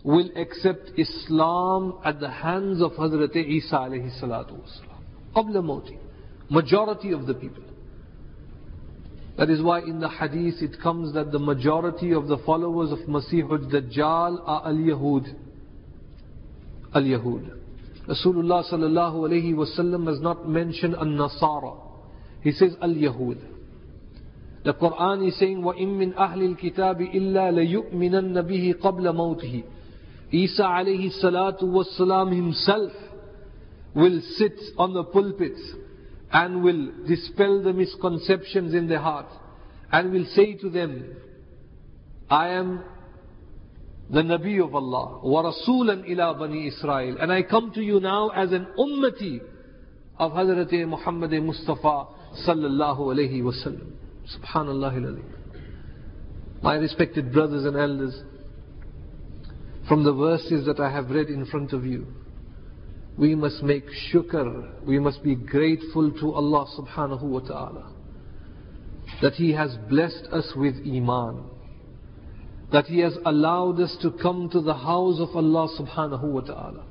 will 0.02 0.30
accept 0.34 0.92
Islam 0.96 1.98
at 2.02 2.18
the 2.18 2.30
hands 2.30 2.80
of 2.80 2.92
Hazrat 2.92 3.36
Isa 3.36 3.76
alayhi 3.76 4.18
salatu 4.18 4.58
was 4.58 4.80
salam. 4.80 5.04
قبل 5.36 5.62
موته. 5.62 5.98
Majority 6.50 7.12
of 7.12 7.26
the 7.26 7.34
people. 7.34 7.62
That 9.38 9.48
is 9.48 9.62
why 9.62 9.80
in 9.80 10.00
the 10.00 10.08
hadith 10.08 10.60
it 10.60 10.80
comes 10.82 11.14
that 11.14 11.32
the 11.32 11.38
majority 11.38 12.12
of 12.12 12.28
the 12.28 12.36
followers 12.38 12.92
of 12.92 12.98
Masihud 13.08 13.72
Dajjal 13.72 14.42
are 14.44 14.66
Al-Yahud. 14.66 15.34
Al-Yahud. 16.94 17.58
Rasulullah 18.06 18.70
sallallahu 18.70 19.28
alayhi 19.28 19.54
wasallam 19.54 20.06
has 20.08 20.20
not 20.20 20.48
mentioned 20.48 20.94
An-Nasara. 20.94 21.78
He 22.42 22.52
says 22.52 22.76
Al-Yahud. 22.82 23.38
The 24.64 24.74
Quran 24.74 25.26
is 25.26 25.38
saying, 25.38 25.62
وَإِن 25.62 25.88
مِّنْ 25.88 26.14
أَهْلِ 26.14 26.56
الْكِتَابِ 26.56 27.14
إِلَّا 27.14 27.50
لَيُؤْمِنَنَّ 27.50 28.42
بِهِ 28.42 28.74
قَبْلَ 28.80 29.14
مَوْتِهِ 29.14 29.64
Isa 30.30 30.62
alayhi 30.62 31.10
salatu 31.22 31.64
wasalam 31.64 32.34
himself 32.34 32.92
will 33.94 34.20
sit 34.36 34.58
on 34.78 34.94
the 34.94 35.04
pulpit 35.04 35.56
and 36.31 36.63
will 36.63 36.91
dispel 37.07 37.61
the 37.63 37.73
misconceptions 37.73 38.73
in 38.73 38.87
their 38.87 38.99
heart 38.99 39.27
and 39.91 40.11
will 40.11 40.25
say 40.33 40.55
to 40.55 40.69
them, 40.69 41.15
I 42.29 42.49
am 42.49 42.83
the 44.09 44.21
Nabi 44.21 44.63
of 44.63 44.75
Allah, 44.75 45.19
wa 45.23 45.43
Rasulan 45.43 46.09
ila 46.09 46.37
Bani 46.37 46.67
Israel. 46.67 47.17
And 47.19 47.31
I 47.31 47.43
come 47.43 47.71
to 47.73 47.81
you 47.81 47.99
now 47.99 48.29
as 48.29 48.51
an 48.51 48.67
ummati 48.77 49.39
of 50.17 50.31
Hazrat 50.31 50.87
Muhammad 50.87 51.31
Mustafa 51.31 52.07
sallallahu 52.45 52.99
alayhi 52.99 53.41
wasallam. 53.41 53.91
Subhanallah 54.35 55.21
My 56.61 56.75
respected 56.75 57.31
brothers 57.31 57.65
and 57.65 57.77
elders, 57.77 58.21
from 59.87 60.03
the 60.03 60.13
verses 60.13 60.65
that 60.65 60.79
I 60.81 60.91
have 60.91 61.09
read 61.09 61.27
in 61.27 61.45
front 61.45 61.71
of 61.71 61.85
you, 61.85 62.07
we 63.17 63.33
must 63.33 63.63
make 63.63 63.85
shukr, 64.11 64.85
we 64.85 64.99
must 64.99 65.23
be 65.23 65.35
grateful 65.35 66.11
to 66.11 66.33
Allah 66.33 66.67
subhanahu 66.77 67.23
wa 67.23 67.39
ta'ala 67.39 67.93
that 69.21 69.33
He 69.33 69.53
has 69.53 69.75
blessed 69.89 70.27
us 70.31 70.53
with 70.55 70.75
Iman, 70.85 71.43
that 72.71 72.85
He 72.85 72.99
has 72.99 73.17
allowed 73.25 73.79
us 73.79 73.95
to 74.01 74.11
come 74.11 74.49
to 74.51 74.61
the 74.61 74.73
house 74.73 75.19
of 75.19 75.35
Allah 75.35 75.67
subhanahu 75.79 76.23
wa 76.23 76.41
ta'ala. 76.41 76.85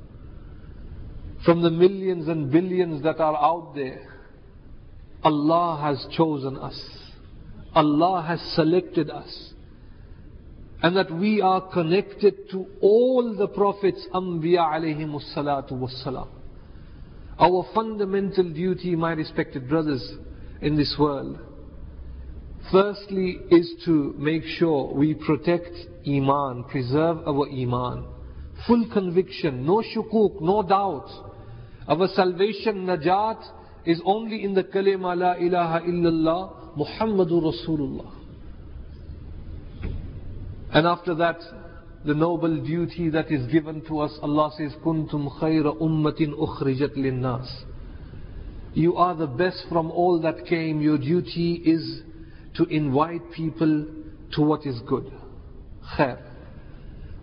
From 1.45 1.61
the 1.61 1.69
millions 1.69 2.27
and 2.27 2.51
billions 2.51 3.03
that 3.03 3.19
are 3.19 3.35
out 3.35 3.73
there, 3.75 4.13
Allah 5.23 5.79
has 5.81 6.05
chosen 6.15 6.57
us. 6.57 6.79
Allah 7.73 8.23
has 8.27 8.41
selected 8.53 9.09
us. 9.09 9.53
And 10.81 10.95
that 10.95 11.11
we 11.11 11.41
are 11.41 11.61
connected 11.71 12.49
to 12.51 12.67
all 12.81 13.35
the 13.35 13.47
prophets, 13.47 14.05
Anbiya 14.13 14.59
alayhimus 14.59 15.35
salatu 15.35 15.73
wassalam. 15.73 16.27
Our 17.39 17.65
fundamental 17.73 18.51
duty, 18.51 18.95
my 18.95 19.13
respected 19.13 19.67
brothers 19.67 20.07
in 20.61 20.75
this 20.75 20.95
world, 20.99 21.39
firstly 22.71 23.37
is 23.49 23.73
to 23.85 24.13
make 24.17 24.43
sure 24.43 24.93
we 24.93 25.13
protect 25.13 25.71
Iman, 26.05 26.65
preserve 26.65 27.19
our 27.27 27.47
Iman. 27.49 28.05
Full 28.67 28.89
conviction, 28.91 29.65
no 29.65 29.83
shukuk, 29.83 30.41
no 30.41 30.63
doubt. 30.63 31.09
Our 31.87 32.07
salvation, 32.09 32.85
najat, 32.85 33.43
is 33.85 34.01
only 34.03 34.43
in 34.43 34.53
the 34.53 34.63
kalima 34.63 35.15
la 35.15 35.33
ilaha 35.33 35.85
illallah, 35.87 36.77
Muhammadur 36.77 37.53
Rasulullah. 37.53 38.11
And 40.71 40.85
after 40.85 41.15
that, 41.15 41.39
the 42.05 42.13
noble 42.13 42.63
duty 42.63 43.09
that 43.09 43.31
is 43.31 43.51
given 43.51 43.83
to 43.87 43.99
us, 43.99 44.17
Allah 44.21 44.51
says, 44.57 44.73
Kuntum 44.83 45.39
khayra 45.39 45.75
ummatin 45.81 46.33
ukhrijat 46.33 46.95
linnas. 46.95 47.47
You 48.73 48.95
are 48.95 49.15
the 49.15 49.27
best 49.27 49.65
from 49.69 49.91
all 49.91 50.21
that 50.21 50.45
came. 50.45 50.81
Your 50.81 50.97
duty 50.97 51.53
is 51.65 52.01
to 52.55 52.65
invite 52.65 53.31
people 53.31 53.87
to 54.33 54.41
what 54.41 54.65
is 54.65 54.79
good. 54.87 55.11
Khair. 55.97 56.21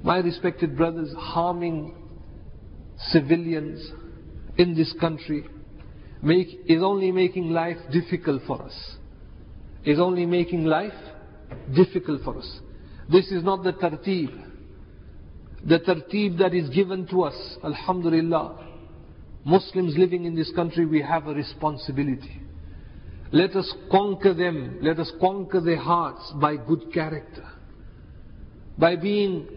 My 0.02 0.18
respected 0.18 0.76
brothers, 0.76 1.14
harming 1.16 1.94
civilians 2.98 3.90
in 4.58 4.74
this 4.74 4.92
country 5.00 5.44
make, 6.22 6.48
is 6.66 6.82
only 6.82 7.12
making 7.12 7.50
life 7.50 7.78
difficult 7.92 8.42
for 8.46 8.62
us. 8.62 8.96
Is 9.84 9.98
only 9.98 10.26
making 10.26 10.64
life 10.64 10.92
difficult 11.74 12.22
for 12.22 12.38
us. 12.38 12.60
This 13.10 13.30
is 13.30 13.44
not 13.44 13.62
the 13.62 13.72
tartib. 13.72 14.42
The 15.66 15.78
tartib 15.80 16.38
that 16.38 16.54
is 16.54 16.68
given 16.70 17.06
to 17.08 17.22
us, 17.24 17.56
Alhamdulillah. 17.64 18.66
Muslims 19.44 19.94
living 19.96 20.24
in 20.24 20.34
this 20.34 20.50
country, 20.54 20.86
we 20.86 21.02
have 21.02 21.26
a 21.26 21.34
responsibility. 21.34 22.40
Let 23.30 23.56
us 23.56 23.70
conquer 23.90 24.32
them, 24.32 24.78
let 24.80 24.98
us 24.98 25.10
conquer 25.20 25.60
their 25.60 25.78
hearts 25.78 26.32
by 26.40 26.56
good 26.56 26.92
character. 26.92 27.44
By 28.78 28.96
being 28.96 29.48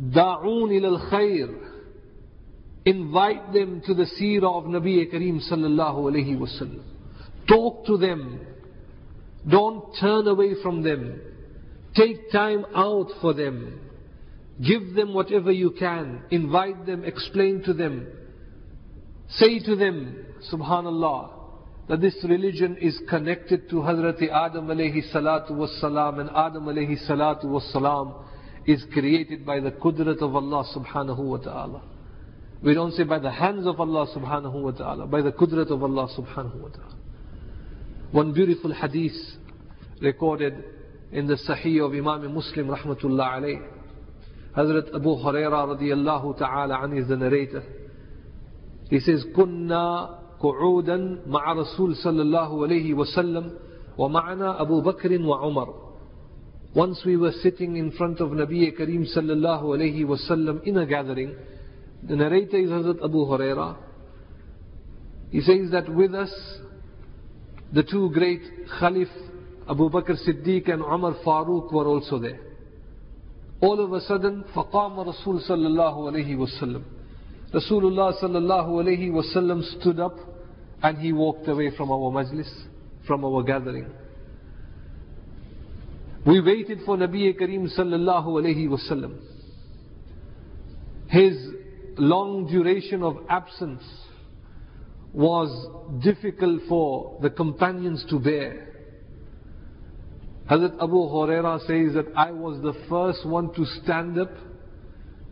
da'un 0.00 0.72
ila 0.72 0.98
al-khair. 0.98 1.48
Invite 2.84 3.52
them 3.52 3.82
to 3.86 3.94
the 3.94 4.06
seerah 4.20 4.58
of 4.58 4.64
Nabi 4.64 5.12
Kareem 5.12 5.40
sallallahu 5.50 6.10
alayhi 6.10 6.38
wasallam. 6.38 6.82
Talk 7.48 7.86
to 7.86 7.98
them. 7.98 8.40
Don't 9.48 9.84
turn 10.00 10.26
away 10.26 10.54
from 10.62 10.82
them. 10.82 11.20
Take 11.98 12.30
time 12.30 12.64
out 12.76 13.08
for 13.20 13.34
them. 13.34 13.80
Give 14.64 14.94
them 14.94 15.14
whatever 15.14 15.50
you 15.50 15.72
can. 15.72 16.22
Invite 16.30 16.86
them, 16.86 17.04
explain 17.04 17.62
to 17.64 17.74
them. 17.74 18.06
Say 19.30 19.58
to 19.60 19.74
them, 19.74 20.26
subhanallah, 20.52 21.30
that 21.88 22.00
this 22.00 22.16
religion 22.22 22.76
is 22.80 23.00
connected 23.08 23.68
to 23.70 23.76
Hazrat 23.76 24.22
Adam 24.22 24.68
alayhi 24.68 25.02
salatu 25.12 25.56
was 25.56 25.76
salam 25.80 26.20
and 26.20 26.30
Adam 26.30 26.66
alayhi 26.66 26.98
salatu 27.08 27.46
was 27.46 27.68
salam 27.72 28.14
is 28.66 28.84
created 28.92 29.44
by 29.44 29.58
the 29.58 29.70
qudrat 29.70 30.20
of 30.20 30.36
Allah 30.36 30.64
subhanahu 30.76 31.18
wa 31.18 31.38
ta'ala. 31.38 31.82
We 32.62 32.74
don't 32.74 32.92
say 32.92 33.04
by 33.04 33.18
the 33.18 33.30
hands 33.30 33.66
of 33.66 33.80
Allah 33.80 34.06
subhanahu 34.14 34.62
wa 34.62 34.70
ta'ala, 34.72 35.06
by 35.06 35.22
the 35.22 35.32
qudrat 35.32 35.70
of 35.70 35.82
Allah 35.82 36.08
subhanahu 36.16 36.60
wa 36.60 36.68
ta'ala. 36.68 36.96
One 38.12 38.32
beautiful 38.34 38.72
hadith 38.72 39.16
recorded 40.00 40.62
in 41.11 41.27
the 41.27 41.35
Sahih 41.35 41.85
of 41.85 41.93
Imam 41.93 42.33
Muslim 42.33 42.67
rahmatullah 42.67 43.37
alayh. 43.37 43.61
Hazrat 44.55 44.93
Abu 44.95 45.15
Huraira 45.15 45.77
radiyallahu 45.77 46.37
ta'ala 46.37 46.83
an 46.83 46.97
is 46.97 47.07
the 47.07 47.17
narrator. 47.17 47.63
He 48.89 48.99
says, 48.99 49.25
كنا 49.35 50.19
قعودا 50.39 51.27
مع 51.27 51.53
رسول 51.53 51.95
صلى 51.95 52.21
الله 52.21 52.63
عليه 52.63 52.93
وسلم 52.93 53.53
ومعنا 53.97 54.61
أبو 54.61 54.81
بكر 54.81 55.21
وعمر 55.21 55.83
once 56.73 57.03
we 57.05 57.15
were 57.15 57.31
sitting 57.43 57.77
in 57.77 57.91
front 57.91 58.19
of 58.19 58.31
Nabi 58.31 58.75
Kareem 58.75 59.05
sallallahu 59.15 59.63
alayhi 59.77 60.03
wasallam 60.03 60.63
in 60.63 60.77
a 60.77 60.87
gathering. 60.87 61.35
The 62.01 62.15
narrator 62.15 62.57
is 62.57 62.69
Hazrat 62.69 63.03
Abu 63.03 63.25
Huraira. 63.27 63.77
He 65.29 65.41
says 65.41 65.69
that 65.71 65.87
with 65.87 66.15
us, 66.15 66.33
the 67.71 67.83
two 67.83 68.09
great 68.11 68.41
Khalif, 68.81 69.07
Abu 69.69 69.89
Bakr 69.89 70.17
Siddiq 70.27 70.69
and 70.71 70.81
Umar 70.81 71.15
Farooq 71.25 71.71
were 71.71 71.85
also 71.85 72.19
there. 72.19 72.39
All 73.61 73.79
of 73.79 73.93
a 73.93 74.01
sudden, 74.01 74.43
فقام 74.53 74.99
رسول 74.99 75.41
صلى 75.47 75.67
الله 75.67 76.11
عليه 76.11 76.35
وسلم. 76.35 76.83
Rasulullah 77.53 78.13
sallallahu 78.21 78.83
alayhi 78.83 79.11
wasallam 79.11 79.63
stood 79.79 79.99
up 79.99 80.15
and 80.81 80.97
he 80.97 81.13
walked 81.13 81.47
away 81.47 81.71
from 81.77 81.91
our 81.91 82.11
majlis, 82.11 82.49
from 83.07 83.23
our 83.23 83.43
gathering. 83.43 83.85
We 86.25 86.41
waited 86.41 86.79
for 86.85 86.97
Nabi 86.97 87.39
Kareem 87.39 87.67
sallallahu 87.77 88.27
alayhi 88.27 88.67
wasallam. 88.67 89.17
His 91.09 91.37
long 91.97 92.47
duration 92.47 93.03
of 93.03 93.17
absence 93.29 93.83
was 95.13 95.49
difficult 96.03 96.61
for 96.67 97.19
the 97.21 97.29
companions 97.29 98.03
to 98.09 98.19
bear. 98.19 98.76
Hazrat 100.50 100.82
Abu 100.82 100.96
Huraira 100.96 101.60
says 101.60 101.94
that 101.94 102.06
I 102.16 102.30
was 102.30 102.62
the 102.62 102.72
first 102.88 103.26
one 103.26 103.52
to 103.54 103.66
stand 103.82 104.18
up 104.18 104.30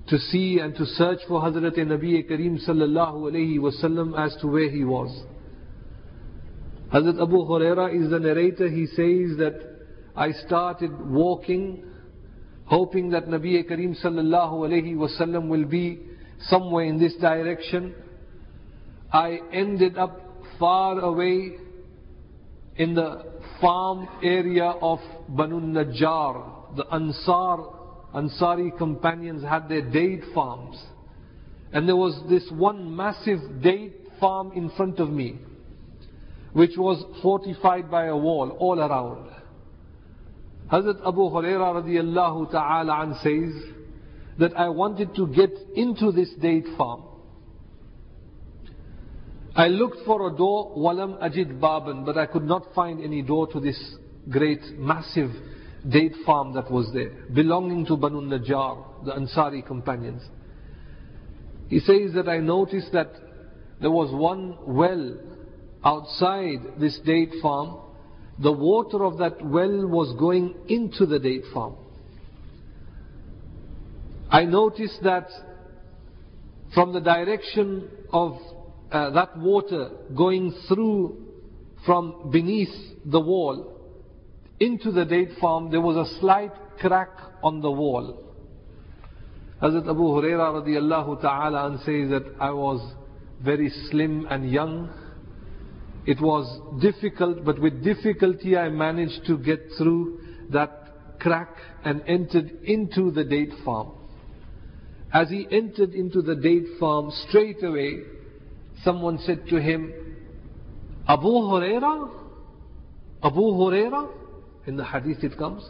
to 0.08 0.18
see 0.18 0.58
and 0.58 0.74
to 0.76 0.84
search 0.84 1.20
for 1.26 1.40
Hazrat 1.40 1.76
Nabi 1.78 2.28
Kareem 2.30 2.58
sallallahu 2.68 3.32
alayhi 3.32 3.58
wasallam 3.58 4.14
as 4.18 4.36
to 4.40 4.46
where 4.46 4.70
he 4.70 4.84
was. 4.84 5.24
Hazrat 6.92 7.20
Abu 7.20 7.38
Huraira 7.46 7.94
is 7.98 8.10
the 8.10 8.18
narrator, 8.20 8.68
he 8.68 8.86
says 8.86 9.38
that 9.38 9.58
I 10.14 10.32
started 10.32 10.92
walking, 11.10 11.84
hoping 12.66 13.10
that 13.10 13.26
Nabi 13.26 13.68
Kareem 13.68 13.96
sallallahu 14.04 14.68
alayhi 14.68 14.94
wasallam 14.94 15.48
will 15.48 15.64
be 15.64 15.98
somewhere 16.42 16.84
in 16.84 16.98
this 16.98 17.14
direction. 17.16 17.94
I 19.12 19.40
ended 19.50 19.96
up 19.96 20.20
far 20.58 21.00
away 21.00 21.56
in 22.78 22.94
the 22.94 23.24
farm 23.60 24.08
area 24.22 24.64
of 24.64 24.98
Banu 25.28 25.60
Najjar. 25.60 26.76
The 26.76 26.84
Ansar, 26.92 27.58
Ansari 28.14 28.76
companions 28.76 29.42
had 29.42 29.68
their 29.68 29.82
date 29.90 30.22
farms. 30.34 30.76
And 31.72 31.88
there 31.88 31.96
was 31.96 32.20
this 32.28 32.48
one 32.50 32.94
massive 32.94 33.62
date 33.62 33.94
farm 34.20 34.52
in 34.52 34.70
front 34.70 34.98
of 34.98 35.10
me, 35.10 35.38
which 36.52 36.72
was 36.76 37.02
fortified 37.22 37.90
by 37.90 38.06
a 38.06 38.16
wall 38.16 38.50
all 38.58 38.78
around. 38.78 39.30
Hazrat 40.70 41.00
Abu 41.06 41.30
Huraira 41.30 41.82
radiallahu 41.82 42.50
ta'ala 42.50 43.18
says 43.22 43.72
that 44.38 44.56
I 44.56 44.68
wanted 44.68 45.14
to 45.14 45.26
get 45.28 45.50
into 45.74 46.12
this 46.12 46.30
date 46.40 46.66
farm. 46.76 47.04
I 49.56 49.68
looked 49.68 50.04
for 50.04 50.28
a 50.28 50.36
door, 50.36 50.76
walam 50.76 51.18
ajid 51.22 51.58
baban, 51.58 52.04
but 52.04 52.18
I 52.18 52.26
could 52.26 52.44
not 52.44 52.74
find 52.74 53.02
any 53.02 53.22
door 53.22 53.46
to 53.52 53.60
this 53.60 53.78
great, 54.28 54.60
massive 54.78 55.30
date 55.88 56.12
farm 56.26 56.52
that 56.54 56.70
was 56.70 56.90
there, 56.92 57.10
belonging 57.32 57.86
to 57.86 57.96
Banu 57.96 58.20
Najjar, 58.20 59.04
the 59.06 59.12
Ansari 59.12 59.66
companions. 59.66 60.22
He 61.68 61.80
says 61.80 62.12
that 62.14 62.28
I 62.28 62.38
noticed 62.38 62.92
that 62.92 63.12
there 63.80 63.90
was 63.90 64.12
one 64.12 64.58
well 64.66 65.16
outside 65.84 66.78
this 66.78 66.98
date 67.04 67.32
farm 67.40 67.78
the 68.38 68.52
water 68.52 69.04
of 69.04 69.18
that 69.18 69.42
well 69.44 69.86
was 69.86 70.14
going 70.18 70.54
into 70.68 71.06
the 71.06 71.18
date 71.18 71.44
farm. 71.54 71.74
I 74.30 74.44
noticed 74.44 75.02
that 75.02 75.28
from 76.74 76.92
the 76.92 77.00
direction 77.00 77.88
of 78.12 78.38
uh, 78.92 79.10
that 79.10 79.36
water 79.38 79.90
going 80.16 80.54
through 80.68 81.16
from 81.84 82.30
beneath 82.30 82.74
the 83.04 83.20
wall 83.20 83.72
into 84.58 84.90
the 84.90 85.04
date 85.04 85.30
farm, 85.40 85.70
there 85.70 85.80
was 85.80 85.96
a 85.96 86.20
slight 86.20 86.52
crack 86.78 87.10
on 87.42 87.60
the 87.60 87.70
wall. 87.70 88.22
Hazrat 89.62 89.88
Abu 89.88 90.02
Huraira 90.02 90.62
radiallahu 90.62 91.20
ta'ala 91.20 91.78
says 91.78 92.10
that 92.10 92.34
I 92.40 92.50
was 92.50 92.94
very 93.42 93.70
slim 93.90 94.26
and 94.30 94.50
young 94.50 94.90
it 96.06 96.20
was 96.20 96.80
difficult, 96.80 97.44
but 97.44 97.58
with 97.60 97.82
difficulty 97.82 98.56
I 98.56 98.68
managed 98.68 99.26
to 99.26 99.36
get 99.38 99.60
through 99.76 100.20
that 100.50 101.18
crack 101.18 101.50
and 101.84 102.00
entered 102.06 102.60
into 102.62 103.10
the 103.10 103.24
date 103.24 103.52
farm. 103.64 103.90
As 105.12 105.28
he 105.28 105.48
entered 105.50 105.94
into 105.94 106.22
the 106.22 106.36
date 106.36 106.78
farm, 106.78 107.10
straight 107.28 107.62
away, 107.64 108.02
someone 108.83 109.19
said 109.25 109.47
to 109.49 109.61
him, 109.61 109.93
Abu 111.07 111.27
Huraira? 111.27 112.09
Abu 113.23 113.41
Huraira? 113.41 114.09
In 114.67 114.77
the 114.77 114.85
hadith 114.85 115.23
it 115.23 115.37
comes. 115.37 115.63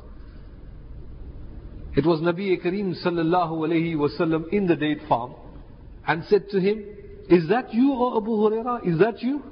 It 1.95 2.05
was 2.05 2.21
Nabi 2.21 2.61
Kareem 2.63 2.93
sallallahu 3.05 3.67
alayhi 3.67 3.95
wasallam 3.95 4.47
in 4.53 4.67
the 4.67 4.75
date 4.75 4.99
farm 5.09 5.33
and 6.07 6.23
said 6.29 6.49
to 6.49 6.59
him, 6.59 6.85
Is 7.29 7.49
that 7.49 7.73
you, 7.73 7.93
O 7.93 8.17
Abu 8.17 8.31
Huraira? 8.31 8.87
Is 8.87 8.99
that 8.99 9.21
you? 9.21 9.43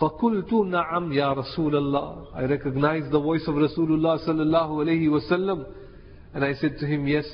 فَقُلْتُ 0.00 0.50
نَعَمْ 0.50 1.12
يَا 1.12 1.34
رَسُولَ 1.36 1.72
اللَّهِ 1.72 2.26
I 2.34 2.42
recognized 2.44 3.10
the 3.10 3.20
voice 3.20 3.42
of 3.46 3.54
Rasulullah 3.54 4.26
sallallahu 4.26 4.84
alayhi 4.84 5.08
wasallam 5.08 5.66
and 6.34 6.44
I 6.44 6.52
said 6.54 6.78
to 6.80 6.86
him, 6.86 7.06
Yes, 7.06 7.24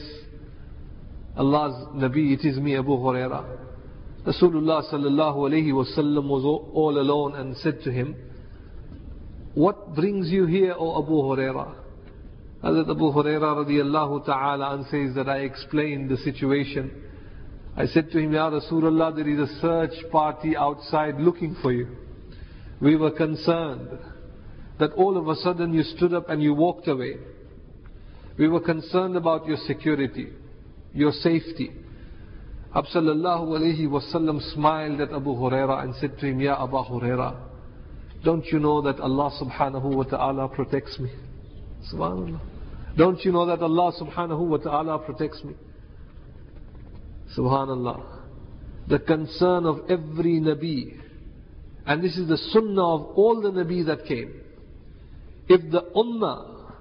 Allah's 1.37 1.89
Nabi, 1.95 2.39
it 2.39 2.47
is 2.47 2.59
me, 2.59 2.77
Abu 2.77 2.91
Huraira. 2.91 3.45
Rasulullah 4.28 4.84
sallallahu 4.92 5.38
alayhi 5.38 5.74
was 5.74 5.90
all 5.96 7.00
alone 7.00 7.36
and 7.36 7.56
said 7.58 7.80
to 7.86 7.92
him, 7.94 8.14
What 9.54 9.96
brings 9.96 10.30
you 10.30 10.46
here, 10.46 10.76
O 10.78 11.02
Abu 11.02 11.14
Huraira? 11.14 11.76
Hazrat 12.62 12.92
Abu 12.92 13.14
Huraira 13.14 13.66
radiallahu 13.66 14.26
ta'ala 14.26 14.76
and 14.76 14.86
says 14.88 15.16
that 15.16 15.30
I 15.30 15.38
explained 15.44 16.10
the 16.10 16.18
situation. 16.18 17.04
I 17.78 17.86
said 17.86 18.12
to 18.12 18.20
him, 18.20 18.34
Ya 18.34 18.50
Rasulullah, 18.50 19.16
there 19.16 19.30
is 19.30 19.50
a 19.50 19.62
search 19.62 20.12
party 20.12 20.58
outside 20.58 21.22
looking 21.22 21.56
for 21.62 21.72
you. 21.72 21.88
We 22.82 22.98
were 22.98 23.12
concerned 23.12 23.98
that 24.78 24.92
all 24.92 25.18
of 25.18 25.30
a 25.30 25.36
sudden 25.36 25.74
you 25.74 25.84
stood 25.84 26.14
up 26.14 26.30
and 26.30 26.44
you 26.44 26.54
walked 26.54 26.90
away. 26.90 27.16
We 28.38 28.50
were 28.50 28.60
concerned 28.60 29.16
about 29.16 29.46
your 29.48 29.58
security, 29.66 30.34
your 30.94 31.14
safety. 31.14 31.72
Absallallahu 32.78 33.58
alayhi 33.58 33.88
wasallam 33.88 34.40
smiled 34.54 35.02
at 35.02 35.12
Abu 35.12 35.32
Huraira 35.32 35.84
and 35.84 35.96
said 35.96 36.20
to 36.20 36.28
him, 36.28 36.40
Ya 36.40 36.64
Abu 36.64 36.78
Huraira, 36.78 37.36
don't 38.24 38.46
you 38.46 38.60
know 38.60 38.84
that 38.84 39.00
Allah 39.00 39.32
subhanahu 39.42 39.96
wa 39.96 40.04
ta'ala 40.04 40.48
protects 40.50 41.00
me? 41.00 41.10
Subhanallah. 41.92 42.40
Don't 42.96 43.20
you 43.26 43.32
know 43.32 43.48
that 43.48 43.64
Allah 43.64 43.92
subhanahu 44.00 44.48
wa 44.48 44.58
ta'ala 44.58 45.00
protects 45.00 45.44
me? 45.44 45.56
Subhanallah. 47.36 48.04
The 48.88 49.00
concern 49.00 49.66
of 49.66 49.80
every 49.90 50.40
Nabi, 50.40 51.00
and 51.88 52.04
this 52.04 52.16
is 52.16 52.28
the 52.28 52.38
sunnah 52.38 52.96
of 52.96 53.18
all 53.18 53.42
the 53.42 53.50
Nabi 53.50 53.88
that 53.88 54.06
came. 54.06 54.40
If 55.50 55.72
the 55.72 55.82
Ummah 55.96 56.76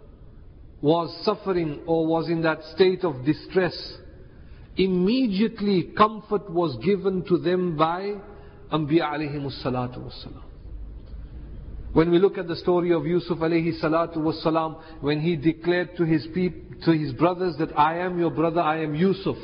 was 0.82 1.24
suffering 1.24 1.80
or 1.86 2.06
was 2.06 2.28
in 2.28 2.42
that 2.42 2.58
state 2.74 3.02
of 3.02 3.24
distress, 3.24 3.94
immediately 4.76 5.90
comfort 5.96 6.50
was 6.50 6.76
given 6.84 7.24
to 7.24 7.38
them 7.38 7.76
by 7.76 8.14
Anbiya 8.72 9.12
alayhi 9.12 9.40
salatu 9.64 9.98
wassalam. 9.98 10.42
When 11.92 12.10
we 12.10 12.18
look 12.18 12.36
at 12.36 12.46
the 12.46 12.56
story 12.56 12.92
of 12.92 13.06
Yusuf 13.06 13.38
alayhi 13.38 13.82
salatu 13.82 14.18
wasalam, 14.18 14.76
when 15.00 15.20
he 15.20 15.36
declared 15.36 15.96
to 15.96 16.04
his 16.04 16.26
peop- 16.34 16.82
to 16.84 16.92
his 16.92 17.12
brothers 17.14 17.56
that 17.58 17.76
I 17.78 18.00
am 18.00 18.18
your 18.18 18.30
brother, 18.30 18.60
I 18.60 18.82
am 18.82 18.94
Yusuf. 18.94 19.38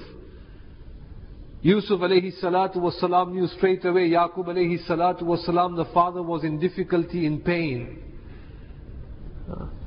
Yusuf 1.62 2.00
alayhi 2.00 2.32
salatu 2.42 2.76
wasalam 2.76 3.32
knew 3.32 3.46
straight 3.46 3.84
away, 3.84 4.10
Yaqub 4.10 4.48
alayhi 4.48 4.86
salatu 4.86 5.22
wasalam, 5.22 5.76
the 5.76 5.90
father 5.94 6.22
was 6.22 6.44
in 6.44 6.58
difficulty, 6.58 7.24
in 7.24 7.40
pain. 7.40 8.02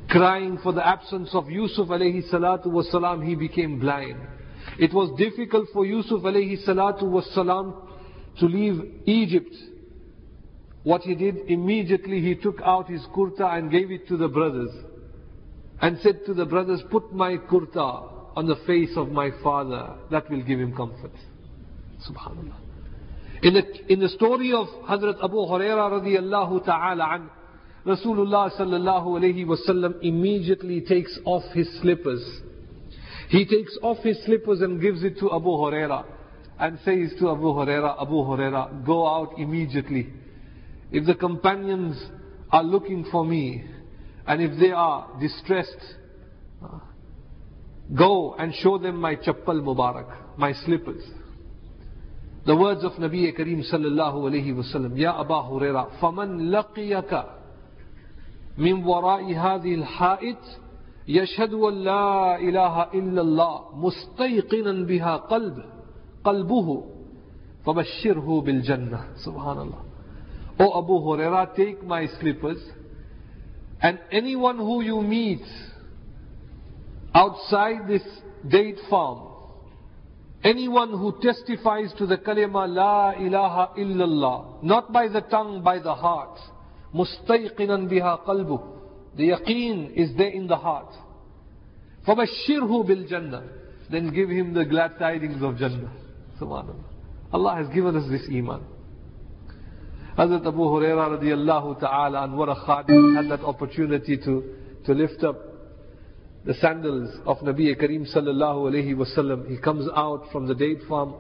Crying 0.10 0.58
for 0.63 0.71
the 0.71 0.88
absence 0.88 1.36
of 1.36 1.49
Yusuf 1.49 1.89
alayhi 1.89 2.23
salatu 2.31 2.67
wasalam, 2.67 3.27
he 3.27 3.36
became 3.36 3.77
blind. 3.79 4.17
It 4.77 4.93
was 4.93 5.17
difficult 5.17 5.69
for 5.73 5.85
Yusuf 5.85 6.21
alayhi 6.23 6.65
salatu 6.67 7.03
wasalam 7.03 7.88
to 8.39 8.45
leave 8.45 9.03
Egypt. 9.05 9.53
What 10.83 11.01
he 11.01 11.15
did, 11.15 11.38
immediately 11.47 12.21
he 12.21 12.35
took 12.35 12.61
out 12.61 12.89
his 12.89 13.01
kurta 13.15 13.57
and 13.57 13.71
gave 13.71 13.89
it 13.91 14.07
to 14.09 14.17
the 14.17 14.27
brothers. 14.27 14.69
And 15.81 15.97
said 15.99 16.21
to 16.27 16.33
the 16.33 16.45
brothers, 16.45 16.81
put 16.91 17.13
my 17.13 17.38
kurta 17.38 18.35
on 18.35 18.47
the 18.47 18.55
face 18.67 18.91
of 18.95 19.09
my 19.09 19.29
father. 19.43 19.95
That 20.11 20.29
will 20.29 20.43
give 20.43 20.59
him 20.59 20.75
comfort. 20.75 21.11
Subhanallah. 22.07 22.55
In 23.41 23.53
the, 23.53 23.93
in 23.93 23.99
the 23.99 24.09
story 24.09 24.53
of 24.53 24.67
Hazrat 24.88 25.23
Abu 25.23 25.38
Huraira 25.38 26.01
radiallahu 26.01 26.65
ta'ala 26.65 27.03
an, 27.15 27.29
Rasulullah 27.85 28.51
sallallahu 28.59 29.19
alayhi 29.19 29.45
wasallam 29.45 30.01
immediately 30.01 30.81
takes 30.81 31.17
off 31.25 31.43
his 31.53 31.67
slippers. 31.81 32.23
He 33.28 33.44
takes 33.44 33.76
off 33.83 33.98
his 34.02 34.22
slippers 34.24 34.61
and 34.61 34.80
gives 34.80 35.02
it 35.04 35.18
to 35.20 35.33
Abu 35.33 35.48
Huraira 35.48 36.04
and 36.59 36.78
says 36.85 37.18
to 37.18 37.30
Abu 37.30 37.44
Huraira, 37.44 38.00
Abu 38.00 38.14
Huraira, 38.14 38.85
go 38.85 39.06
out 39.06 39.38
immediately. 39.38 40.09
If 40.92 41.06
the 41.06 41.14
companions 41.14 41.96
are 42.50 42.64
looking 42.64 43.06
for 43.11 43.24
me 43.24 43.64
and 44.26 44.42
if 44.42 44.59
they 44.61 44.70
are 44.70 45.09
distressed, 45.20 45.94
go 47.96 48.35
and 48.35 48.52
show 48.54 48.78
them 48.78 48.96
my 49.00 49.16
chappal 49.16 49.61
mubarak, 49.62 50.37
my 50.37 50.52
slippers. 50.64 51.02
The 52.46 52.56
words 52.56 52.85
of 52.85 52.92
Nabi 52.92 53.37
Kareem 53.38 53.62
sallallahu 53.72 54.30
alayhi 54.30 54.54
wasallam, 54.54 54.98
Ya 54.98 55.12
Aba 55.12 55.42
Huraira, 55.48 56.00
فَمَنْ 56.00 56.50
لَقِيَكَ 56.50 57.26
مِنْ 58.59 58.85
وَرَاءِ 58.85 59.35
هَذِهِ 59.35 59.85
الْحَائِطِ 59.85 60.63
يشهد 61.07 61.53
أن 61.53 61.73
لا 61.73 62.39
إله 62.39 62.83
إلا 62.93 63.21
الله 63.21 63.61
مستيقنا 63.75 64.85
بها 64.85 65.15
قلب 65.17 65.63
قلبه 66.23 66.83
فبشره 67.65 68.41
بالجنة 68.41 68.99
سبحان 69.25 69.57
الله 69.57 69.81
O 70.57 70.79
Abu 70.79 70.99
Huraira, 71.01 71.53
take 71.53 71.83
my 71.83 72.07
slippers, 72.19 72.57
and 73.81 73.99
anyone 74.09 74.57
who 74.57 74.81
you 74.81 75.01
meet 75.01 75.41
outside 77.13 77.87
this 77.89 78.03
date 78.47 78.79
farm, 78.89 79.19
anyone 80.45 80.91
who 80.91 81.13
testifies 81.21 81.91
to 81.97 82.05
the 82.05 82.17
kalima 82.17 82.73
La 82.73 83.11
ilaha 83.19 83.73
illallah, 83.77 84.63
not 84.63 84.93
by 84.93 85.09
the 85.09 85.21
tongue, 85.21 85.61
by 85.61 85.77
the 85.79 85.93
heart, 85.93 86.39
mustayqinan 86.93 87.89
biha 87.91 88.25
qalbu, 88.25 88.61
the 89.16 89.30
yaqeen 89.30 89.94
is 89.94 90.16
there 90.16 90.28
in 90.28 90.46
the 90.46 90.56
heart. 90.56 90.94
فَبَشِّرْهُ 92.06 92.88
بِالْجَنَّةِ 92.88 93.48
Then 93.90 94.12
give 94.14 94.30
him 94.30 94.54
the 94.54 94.64
glad 94.64 94.98
tidings 94.98 95.42
of 95.42 95.59
Jannah. 95.59 95.92
Subhanallah. 96.40 96.85
Allah 97.33 97.56
has 97.56 97.68
given 97.68 97.96
us 97.96 98.09
this 98.11 98.26
iman. 98.30 98.64
Hazrat 100.16 100.46
Abu 100.46 100.59
Huraira 100.59 101.18
radiallahu 101.18 101.80
ta'ala 101.80 102.24
and 102.24 102.37
what 102.37 102.48
a 102.48 102.54
khadim 102.54 103.16
had 103.16 103.30
that 103.30 103.44
opportunity 103.44 104.16
to, 104.16 104.54
to 104.87 104.92
lift 104.92 105.22
up 105.22 105.37
the 106.44 106.54
sandals 106.54 107.14
of 107.26 107.38
Nabi 107.38 107.74
Kareem 107.80 108.12
sallallahu 108.12 108.70
alayhi 108.70 108.94
wasallam. 108.94 109.48
He 109.48 109.59
comes 109.59 109.88
out 109.94 110.24
from 110.33 110.46
the 110.48 110.54
date 110.54 110.80
farm 110.88 111.14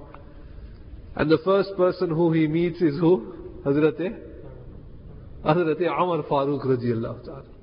and 1.16 1.30
the 1.30 1.38
first 1.44 1.70
person 1.76 2.10
who 2.10 2.32
he 2.32 2.46
meets 2.46 2.80
is 2.80 2.98
who? 2.98 3.60
Hazrat 3.64 3.98
Hazrat 5.44 5.80
Umar 5.80 6.22
Farooq 6.24 6.64
radiallahu 6.64 7.24
ta'ala. 7.24 7.53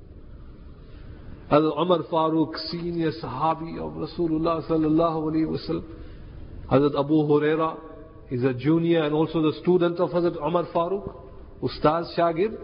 Hazrat 1.50 1.80
Umar 1.80 2.00
Farooq, 2.10 2.56
senior 2.70 3.10
Sahabi 3.22 3.78
of 3.78 3.94
Rasulullah 3.94 4.62
sallallahu 4.68 5.32
alayhi 5.32 5.46
wasallam. 5.46 5.84
Hazrat 6.70 6.98
Abu 6.98 7.14
Huraira 7.26 7.78
is 8.30 8.44
a 8.44 8.52
junior 8.52 9.04
and 9.04 9.14
also 9.14 9.40
the 9.40 9.58
student 9.62 9.98
of 9.98 10.10
Hazrat 10.10 10.36
Umar 10.36 10.64
Farooq, 10.74 11.14
Ustaz 11.62 12.14
Shagir. 12.18 12.54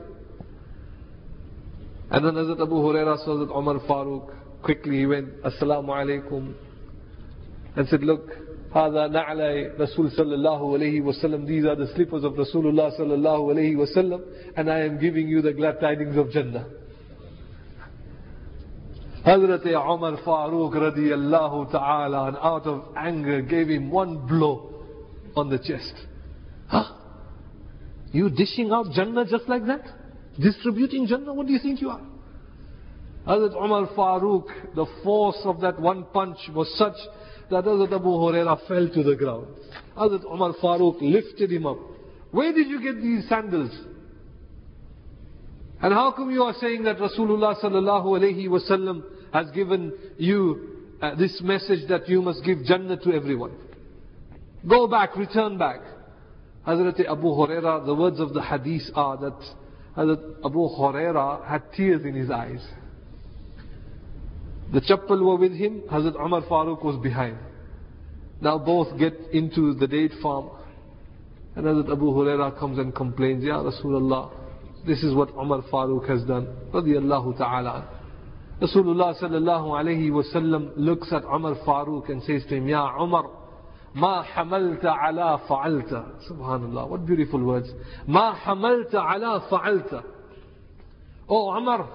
And 2.10 2.26
then 2.26 2.34
Hazrat 2.34 2.60
Abu 2.60 2.74
Huraira 2.74 3.16
saw 3.24 3.38
Hazrat 3.38 3.56
Umar 3.56 3.78
Farooq. 3.88 4.34
Quickly 4.62 4.98
he 4.98 5.06
went, 5.06 5.42
Assalamu 5.42 5.88
alaikum. 5.88 6.54
And 7.76 7.88
said, 7.88 8.02
look, 8.02 8.28
هذا 8.74 9.06
نعلي 9.06 9.78
رسول 9.78 10.10
صلى 10.10 10.34
الله 10.34 10.74
عليه 10.74 11.00
وسلم 11.00 11.46
These 11.46 11.64
are 11.64 11.76
the 11.76 11.86
slippers 11.94 12.24
of 12.24 12.32
Rasulullah 12.32 12.90
صلى 12.98 13.14
الله 13.14 13.54
عليه 13.54 13.76
وسلم 13.76 14.20
and 14.56 14.68
I 14.68 14.80
am 14.80 14.98
giving 14.98 15.28
you 15.28 15.40
the 15.42 15.52
glad 15.52 15.80
tidings 15.80 16.16
of 16.16 16.30
Jannah. 16.30 16.66
Hazrat 19.25 19.65
Umar 19.65 20.17
Farooq 20.23 20.73
radiallahu 20.73 21.71
ta'ala 21.71 22.27
and 22.29 22.37
out 22.37 22.65
of 22.65 22.95
anger 22.95 23.41
gave 23.41 23.67
him 23.67 23.91
one 23.91 24.25
blow 24.27 24.85
on 25.35 25.49
the 25.49 25.57
chest. 25.57 25.93
Huh? 26.67 26.95
You 28.11 28.29
dishing 28.29 28.71
out 28.71 28.91
Jannah 28.93 29.25
just 29.25 29.47
like 29.47 29.65
that? 29.65 29.81
Distributing 30.39 31.05
Jannah? 31.07 31.33
What 31.33 31.47
do 31.47 31.53
you 31.53 31.59
think 31.59 31.81
you 31.81 31.89
are? 31.89 32.01
Hazrat 33.27 33.61
Umar 33.61 33.87
Farooq, 33.87 34.75
the 34.75 34.85
force 35.03 35.39
of 35.43 35.59
that 35.61 35.79
one 35.79 36.05
punch 36.13 36.37
was 36.53 36.73
such 36.77 36.95
that 37.51 37.65
Hazrat 37.65 37.93
Abu 37.93 38.07
Huraira 38.07 38.67
fell 38.67 38.87
to 38.87 39.03
the 39.03 39.15
ground. 39.15 39.47
Hazrat 39.97 40.23
Umar 40.25 40.53
Farooq 40.53 40.97
lifted 41.01 41.51
him 41.51 41.65
up. 41.65 41.77
Where 42.31 42.53
did 42.53 42.67
you 42.67 42.81
get 42.81 43.01
these 43.01 43.27
sandals? 43.27 43.71
And 45.81 45.93
how 45.93 46.11
come 46.11 46.29
you 46.29 46.43
are 46.43 46.53
saying 46.59 46.83
that 46.83 46.97
Rasulullah 46.97 47.61
sallallahu 47.61 48.05
alayhi 48.05 48.47
wasallam 48.47 49.03
has 49.33 49.49
given 49.51 49.93
you 50.17 50.87
uh, 51.01 51.15
this 51.15 51.39
message 51.41 51.87
that 51.87 52.09
you 52.09 52.21
must 52.21 52.43
give 52.43 52.63
Jannah 52.65 52.97
to 52.97 53.13
everyone? 53.13 53.53
Go 54.67 54.87
back, 54.87 55.15
return 55.15 55.57
back. 55.57 55.79
Hazrat 56.67 56.99
Abu 57.09 57.27
Huraira, 57.27 57.85
the 57.85 57.95
words 57.95 58.19
of 58.19 58.33
the 58.33 58.41
hadith 58.41 58.83
are 58.93 59.17
that 59.17 59.39
Hazrat 59.95 60.45
Abu 60.45 60.59
Huraira 60.59 61.47
had 61.47 61.63
tears 61.75 62.03
in 62.03 62.13
his 62.13 62.29
eyes. 62.29 62.65
The 64.73 64.81
chappal 64.81 65.25
were 65.25 65.37
with 65.37 65.53
him, 65.53 65.81
Hazrat 65.89 66.19
Umar 66.19 66.41
Farooq 66.41 66.83
was 66.83 67.01
behind. 67.01 67.37
Now 68.41 68.57
both 68.57 68.99
get 68.99 69.13
into 69.31 69.73
the 69.75 69.87
date 69.87 70.11
farm. 70.21 70.49
And 71.55 71.65
Hazrat 71.65 71.91
Abu 71.91 72.05
Huraira 72.05 72.59
comes 72.59 72.77
and 72.77 72.93
complains, 72.93 73.43
Ya 73.43 73.63
Rasulullah, 73.63 74.31
this 74.86 75.02
is 75.02 75.14
what 75.14 75.30
Umar 75.30 75.62
Farooq 75.72 76.08
has 76.08 76.22
done. 76.24 76.46
Radiallahu 76.72 77.38
ta'ala. 77.38 77.88
Rasulullah 78.60 79.20
sallallahu 79.20 79.68
alayhi 79.80 80.10
wasallam 80.10 80.72
looks 80.76 81.12
at 81.12 81.24
Umar 81.24 81.54
Farooq 81.66 82.10
and 82.10 82.22
says 82.22 82.42
to 82.48 82.56
him, 82.56 82.68
Ya 82.68 82.96
Umar, 83.00 83.24
ما 83.96 84.22
حملت 84.22 84.84
على 84.84 85.38
فعلت 85.48 85.92
Subhanallah, 86.28 86.88
what 86.88 87.06
beautiful 87.06 87.42
words. 87.42 87.68
ما 88.08 88.34
حملت 88.34 88.94
على 88.94 89.40
فعلت 89.50 90.04
Oh 91.28 91.56
Umar, 91.56 91.88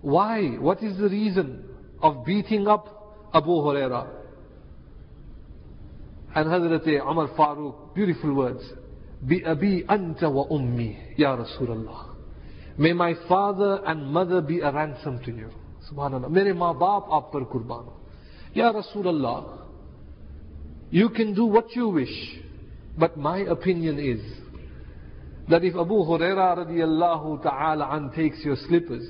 why? 0.00 0.56
What 0.58 0.82
is 0.82 0.96
the 0.96 1.08
reason 1.08 1.68
of 2.00 2.24
beating 2.24 2.66
up 2.66 3.30
Abu 3.34 3.50
Huraira? 3.50 4.08
And 6.34 6.48
Hazrat 6.48 6.88
Umar 7.06 7.28
Farooq, 7.36 7.94
beautiful 7.94 8.32
words. 8.34 8.62
bi 9.21 9.43
abi 9.45 9.83
anta 9.87 10.29
wa 10.29 10.45
ummi 10.49 11.17
Ya 11.17 11.35
Rasulullah. 11.35 12.15
May 12.77 12.93
my 12.93 13.15
father 13.27 13.81
and 13.85 14.05
mother 14.05 14.41
be 14.41 14.59
a 14.59 14.71
ransom 14.71 15.19
to 15.25 15.31
you. 15.31 15.49
Subhanallah. 15.91 16.29
Mere 16.29 16.53
maa 16.53 16.73
baap 16.73 17.09
aap 17.09 17.31
par 17.31 17.45
kurban 17.45 17.85
Ya 18.53 18.71
Rasulullah, 18.71 19.65
you 20.89 21.09
can 21.09 21.33
do 21.33 21.45
what 21.45 21.75
you 21.75 21.89
wish, 21.89 22.39
but 22.97 23.17
my 23.17 23.39
opinion 23.39 23.99
is 23.99 24.21
that 25.49 25.63
if 25.63 25.75
Abu 25.75 25.93
Huraira 26.03 26.57
radiallahu 26.57 27.43
ta'ala 27.43 27.89
an 27.91 28.11
takes 28.15 28.43
your 28.43 28.55
slippers 28.67 29.05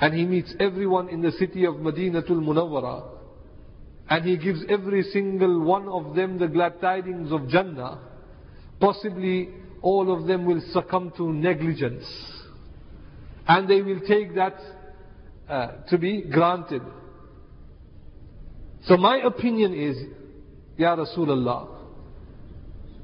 and 0.00 0.14
he 0.14 0.24
meets 0.24 0.54
everyone 0.60 1.08
in 1.08 1.22
the 1.22 1.32
city 1.32 1.64
of 1.64 1.74
Madinatul 1.76 2.40
Munawwara 2.40 3.04
and 4.08 4.24
he 4.24 4.36
gives 4.36 4.60
every 4.68 5.02
single 5.12 5.62
one 5.64 5.88
of 5.88 6.14
them 6.14 6.38
the 6.38 6.46
glad 6.46 6.80
tidings 6.80 7.32
of 7.32 7.48
Jannah, 7.48 8.00
possibly 8.80 9.50
all 9.82 10.12
of 10.12 10.26
them 10.26 10.44
will 10.46 10.62
succumb 10.72 11.12
to 11.16 11.32
negligence 11.32 12.04
and 13.48 13.68
they 13.68 13.82
will 13.82 14.00
take 14.00 14.34
that 14.34 14.54
uh, 15.48 15.68
to 15.88 15.98
be 15.98 16.22
granted. 16.22 16.82
So 18.86 18.96
my 18.96 19.18
opinion 19.24 19.74
is, 19.74 19.96
Ya 20.76 20.96
Rasulullah, 20.96 21.68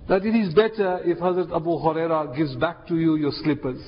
that 0.08 0.24
it 0.24 0.34
is 0.34 0.52
better 0.54 1.00
if 1.04 1.18
Hazrat 1.18 1.54
Abu 1.54 1.70
Huraira 1.70 2.36
gives 2.36 2.56
back 2.56 2.86
to 2.88 2.96
you 2.96 3.16
your 3.16 3.32
slippers. 3.42 3.80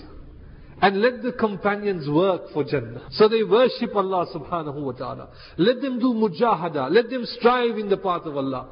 And 0.80 1.00
let 1.00 1.22
the 1.22 1.32
companions 1.32 2.08
work 2.08 2.42
for 2.52 2.64
Jannah. 2.64 3.08
So 3.12 3.28
they 3.28 3.42
worship 3.42 3.94
Allah 3.94 4.26
subhanahu 4.34 4.82
wa 4.82 4.92
ta'ala. 4.92 5.28
Let 5.56 5.80
them 5.80 5.98
do 5.98 6.12
mujahada. 6.12 6.90
Let 6.90 7.10
them 7.10 7.24
strive 7.38 7.78
in 7.78 7.88
the 7.88 7.96
path 7.96 8.22
of 8.22 8.36
Allah. 8.36 8.68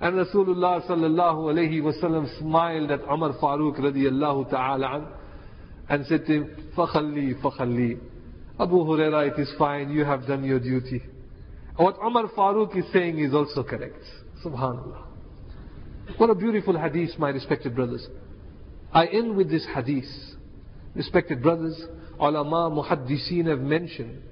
And 0.00 0.16
Rasulullah 0.16 0.86
sallallahu 0.86 1.52
alayhi 1.52 1.82
wasallam 1.82 2.38
smiled 2.38 2.90
at 2.90 3.00
Umar 3.02 3.34
Farooq 3.34 3.78
radiallahu 3.78 4.50
ta'ala 4.50 5.12
and 5.90 6.06
said 6.06 6.24
to 6.26 6.32
him, 6.32 6.72
Fakhalli, 6.76 7.40
Fakhalli. 7.42 8.00
Abu 8.58 8.76
Huraira, 8.76 9.30
it 9.30 9.38
is 9.38 9.52
fine, 9.58 9.90
you 9.90 10.04
have 10.04 10.26
done 10.26 10.42
your 10.44 10.58
duty. 10.58 11.02
What 11.76 11.98
Umar 12.02 12.28
Farooq 12.28 12.78
is 12.78 12.84
saying 12.92 13.18
is 13.18 13.34
also 13.34 13.62
correct. 13.62 14.02
Subhanallah. 14.44 15.04
What 16.16 16.30
a 16.30 16.34
beautiful 16.34 16.78
hadith, 16.78 17.18
my 17.18 17.28
respected 17.30 17.74
brothers. 17.74 18.06
I 18.92 19.06
end 19.06 19.36
with 19.36 19.50
this 19.50 19.66
hadith. 19.74 20.08
Respected 20.94 21.42
brothers, 21.42 21.78
ulama 22.18 22.70
muhaddiseen 22.70 23.46
have 23.48 23.60
mentioned 23.60 24.22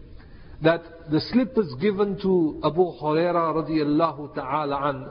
that 0.62 0.83
the 1.11 1.20
slippers 1.20 1.72
given 1.81 2.18
to 2.20 2.61
Abu 2.64 2.92
Huraira 3.00 3.54
radiallahu 3.54 4.35
ta'ala 4.35 4.90
an 4.90 5.09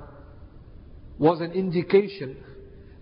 was 1.20 1.42
an 1.42 1.52
indication 1.52 2.38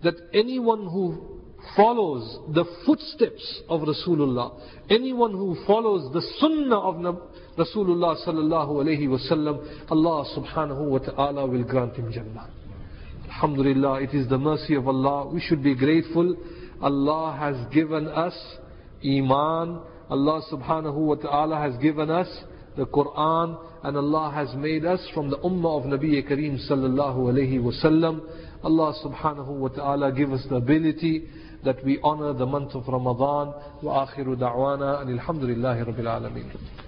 that 0.02 0.14
anyone 0.32 0.86
who 0.86 1.36
follows 1.74 2.38
the 2.54 2.64
footsteps 2.84 3.62
of 3.68 3.80
Rasulullah, 3.82 4.60
anyone 4.88 5.32
who 5.32 5.56
follows 5.66 6.12
the 6.12 6.22
sunnah 6.38 6.78
of 6.78 6.96
Rasulullah 7.56 8.16
sallallahu 8.24 8.84
alayhi 8.84 9.08
wasallam, 9.08 9.90
Allah 9.90 10.26
subhanahu 10.36 10.88
wa 10.88 10.98
ta'ala 10.98 11.46
will 11.46 11.64
grant 11.64 11.96
him 11.96 12.12
Jannah. 12.12 12.50
Alhamdulillah, 13.26 14.02
it 14.02 14.14
is 14.14 14.28
the 14.28 14.38
mercy 14.38 14.74
of 14.74 14.86
Allah. 14.86 15.28
We 15.28 15.40
should 15.40 15.62
be 15.62 15.74
grateful. 15.74 16.36
Allah 16.80 17.36
has 17.38 17.74
given 17.74 18.06
us 18.06 18.34
Iman. 19.04 19.80
Allah 20.08 20.42
subhanahu 20.50 20.94
wa 20.94 21.14
ta'ala 21.16 21.58
has 21.58 21.76
given 21.82 22.10
us 22.10 22.28
the 22.76 22.86
Quran 22.86 23.58
and 23.86 23.96
Allah 23.96 24.32
has 24.34 24.52
made 24.56 24.84
us 24.84 25.00
from 25.14 25.30
the 25.30 25.38
ummah 25.38 25.78
of 25.78 25.84
Nabi 25.84 26.20
Kareem 26.28 26.58
sallallahu 26.68 27.18
alayhi 27.30 27.60
wasallam. 27.60 28.20
Allah 28.64 28.92
subhanahu 29.04 29.46
wa 29.46 29.68
ta'ala 29.68 30.10
give 30.10 30.32
us 30.32 30.44
the 30.50 30.56
ability 30.56 31.28
that 31.64 31.84
we 31.84 32.00
honor 32.02 32.32
the 32.32 32.46
month 32.46 32.74
of 32.74 32.82
Ramadan. 32.88 33.54
Wa 33.82 34.04
akhiru 34.04 34.36
da'wana 34.36 35.02
and 35.02 35.20
alhamdulillahi 35.20 35.86
rabbil 35.86 36.20
alameen. 36.20 36.85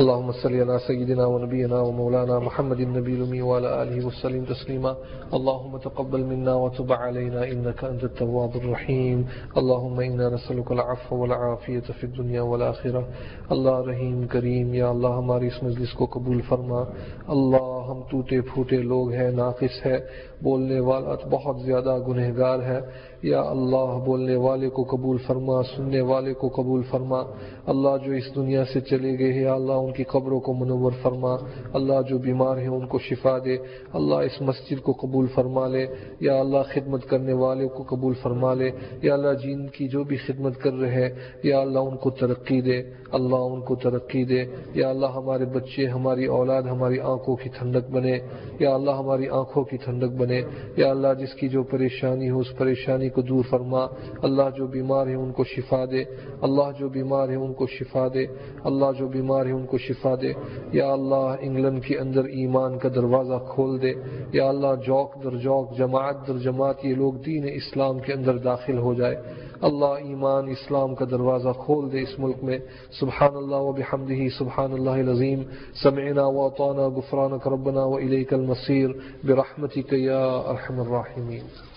اللهم 0.00 0.32
صل 0.32 0.54
على 0.54 0.78
سيدنا 0.78 1.26
ونبينا 1.26 1.80
ومولانا 1.80 2.38
محمد 2.38 2.80
النبي 2.80 3.14
الأمي 3.14 3.42
وعلى 3.42 3.82
آله 3.82 4.06
وسلم 4.06 4.44
تسليما. 4.44 4.96
اللهم 5.32 5.78
تقبل 5.78 6.24
منا 6.24 6.54
وتب 6.54 6.92
علينا 6.92 7.44
إنك 7.44 7.84
أنت 7.84 8.04
التواب 8.04 8.56
الرحيم. 8.56 9.22
اللهم 9.56 10.00
إنا 10.00 10.28
نسألك 10.28 10.72
العفو 10.72 11.16
والعافية 11.16 11.92
في 12.00 12.04
الدنيا 12.04 12.42
والآخرة. 12.42 13.00
اللہ 13.48 13.88
رحیم 13.88 14.26
کریم، 14.26 14.74
یا 14.74 14.88
اللہ 14.88 15.08
ہماری 15.08 15.46
اس 15.46 15.62
مجلس 15.62 15.92
کو 15.92 16.06
قبول 16.06 16.40
فرما. 16.48 16.80
اللہ 17.28 17.90
ہم 17.90 18.00
ٹوٹے 18.10 18.40
پھوٹے 18.40 18.76
لوگ 18.76 19.12
ہیں، 19.12 19.30
ناقص 19.30 19.86
ہے، 19.86 20.00
بولنے 20.42 20.80
والا 20.80 21.14
بہت 21.30 21.56
زیادہ 21.60 21.98
گنہگار 22.08 22.58
ہے. 22.58 22.80
یا 23.22 23.40
اللہ 23.40 24.04
بولنے 24.06 24.36
والے 24.36 24.68
کو 24.68 24.82
قبول 24.82 25.16
فرما، 25.26 25.62
سننے 25.62 26.00
والے 26.00 26.34
کو 26.34 26.48
قبول 26.48 26.82
فرما۔ 26.90 27.22
اللہ 27.66 27.88
جو 28.06 28.12
اس 28.12 28.34
دنیا 28.34 28.64
سے 28.64 28.80
چلے 28.80 29.18
گئے 29.18 29.32
ہیں، 29.32 29.44
اللہ 29.44 29.72
ان 29.72 29.92
کی 29.92 30.04
قبروں 30.04 30.40
کو 30.40 30.54
منور 30.54 30.92
فرما۔ 31.02 31.36
اللہ 31.72 31.92
جو 32.08 32.18
بیمار 32.18 32.56
ہیں، 32.56 32.68
ان 32.68 32.86
کو 32.86 32.98
شفا 32.98 33.38
دے۔ 33.44 33.56
اللہ 33.92 34.14
اس 34.14 34.42
مسجد 34.42 34.82
کو 34.82 34.92
قبول 34.92 35.26
فرما 35.34 35.66
لے۔ 35.66 35.86
یا 36.20 36.40
اللہ 36.40 36.56
خدمت 36.74 37.06
کرنے 37.06 37.32
والے 37.32 37.68
کو 37.68 37.84
قبول 37.88 38.14
فرما 38.22 38.54
لے۔ 38.54 38.70
یا 39.02 39.14
اللہ 39.14 39.32
جن 39.42 39.66
کی 39.66 39.88
جو 39.88 40.04
بھی 40.04 40.16
خدمت 40.16 40.56
کر 40.58 40.72
رہے 40.72 41.14
یا 41.42 41.58
اللہ 41.58 41.78
ان 41.78 41.96
کو 41.96 42.10
ترقی 42.10 42.60
دے۔ 42.60 42.82
اللہ 43.12 43.36
ان 43.36 43.60
کو 43.60 43.74
ترقی 43.74 44.24
دے۔ 44.24 44.44
یا 44.74 44.90
اللہ 44.90 45.06
ہمارے 45.06 45.44
بچے، 45.44 45.86
ہماری 45.86 46.26
اولاد، 46.26 46.62
ہماری 46.62 47.00
آنکھوں 47.00 47.36
کی 47.36 47.50
ٹھنڈک 47.58 47.90
بنے۔ 47.90 48.18
یا 48.58 48.74
اللہ 48.74 48.90
ہماری 48.90 49.28
آنکھوں 49.28 49.64
کی 49.64 49.76
ٹھنڈک 49.76 50.10
بنے۔ 50.10 50.42
یا 50.76 50.90
اللہ 50.90 51.08
جس 51.18 51.34
کی 51.34 51.48
جو 51.48 51.62
پریشانی 51.62 52.30
ہو، 52.30 52.38
اس 52.38 52.58
پریشانی 52.58 53.08
کو 53.14 53.22
دور 53.22 53.44
فرما۔ 53.50 53.86
اللہ 54.22 54.42
جو 54.56 54.66
بیمار 54.66 55.06
ہیں 55.06 55.14
ان 55.14 55.32
کو 55.32 55.44
شفا 55.44 55.84
دے۔ 55.84 56.04
اللہ 56.40 56.78
جو 56.78 56.88
بیمار 56.88 57.28
ہیں 57.28 57.36
ان 57.36 57.52
کو 57.52 57.66
شفا 57.66 58.08
دے۔ 58.14 58.26
اللہ 58.64 58.86
جو 58.98 59.08
بیمار 59.08 59.46
ہیں 59.46 59.52
ان 59.52 59.66
کو 59.66 59.78
شفا 59.78 60.14
دے۔ 60.22 60.32
یا 60.72 60.92
اللہ 60.92 61.34
انگلینڈ 61.40 61.84
کے 61.84 61.98
اندر 61.98 62.24
ایمان 62.24 62.78
کا 62.78 62.88
دروازہ 62.94 63.34
کھول 63.48 63.82
دے۔ 63.82 63.92
یا 64.32 64.48
اللہ 64.48 64.74
جوک 64.86 65.24
در 65.24 65.36
جوک، 65.36 65.76
جماعت 65.78 66.28
در 66.28 66.38
جماعت، 66.38 66.84
یہ 66.84 66.94
لوگ 66.94 67.12
دین 67.12 67.44
اسلام 67.54 67.98
کے 67.98 68.12
اندر 68.12 68.38
داخل 68.38 68.78
ہو 68.78 68.94
جائے۔ 68.94 69.16
اللہ 69.60 69.84
ایمان 69.84 70.48
اسلام 70.48 70.94
کا 70.94 71.04
دروازہ 71.10 71.48
کھول 71.58 71.92
دے 71.92 72.00
اس 72.00 72.18
ملک 72.18 72.36
میں۔ 72.42 72.58
سبحان 73.00 73.36
اللہ 73.36 73.56
و 73.56 73.72
بحمدہ 73.72 74.12
سبحان 74.38 74.72
اللہ 74.72 74.90
العظیم۔ 74.90 75.42
سمعنا 75.82 76.26
واطعنا 76.26 76.88
غفرانك 76.88 77.48
ربنا 77.48 77.84
وإليك 77.84 78.34
المصير 78.34 78.88
برحمتك 79.24 79.92
يا 79.92 80.42
أرحم 80.50 80.80
الراحمين 80.80 81.71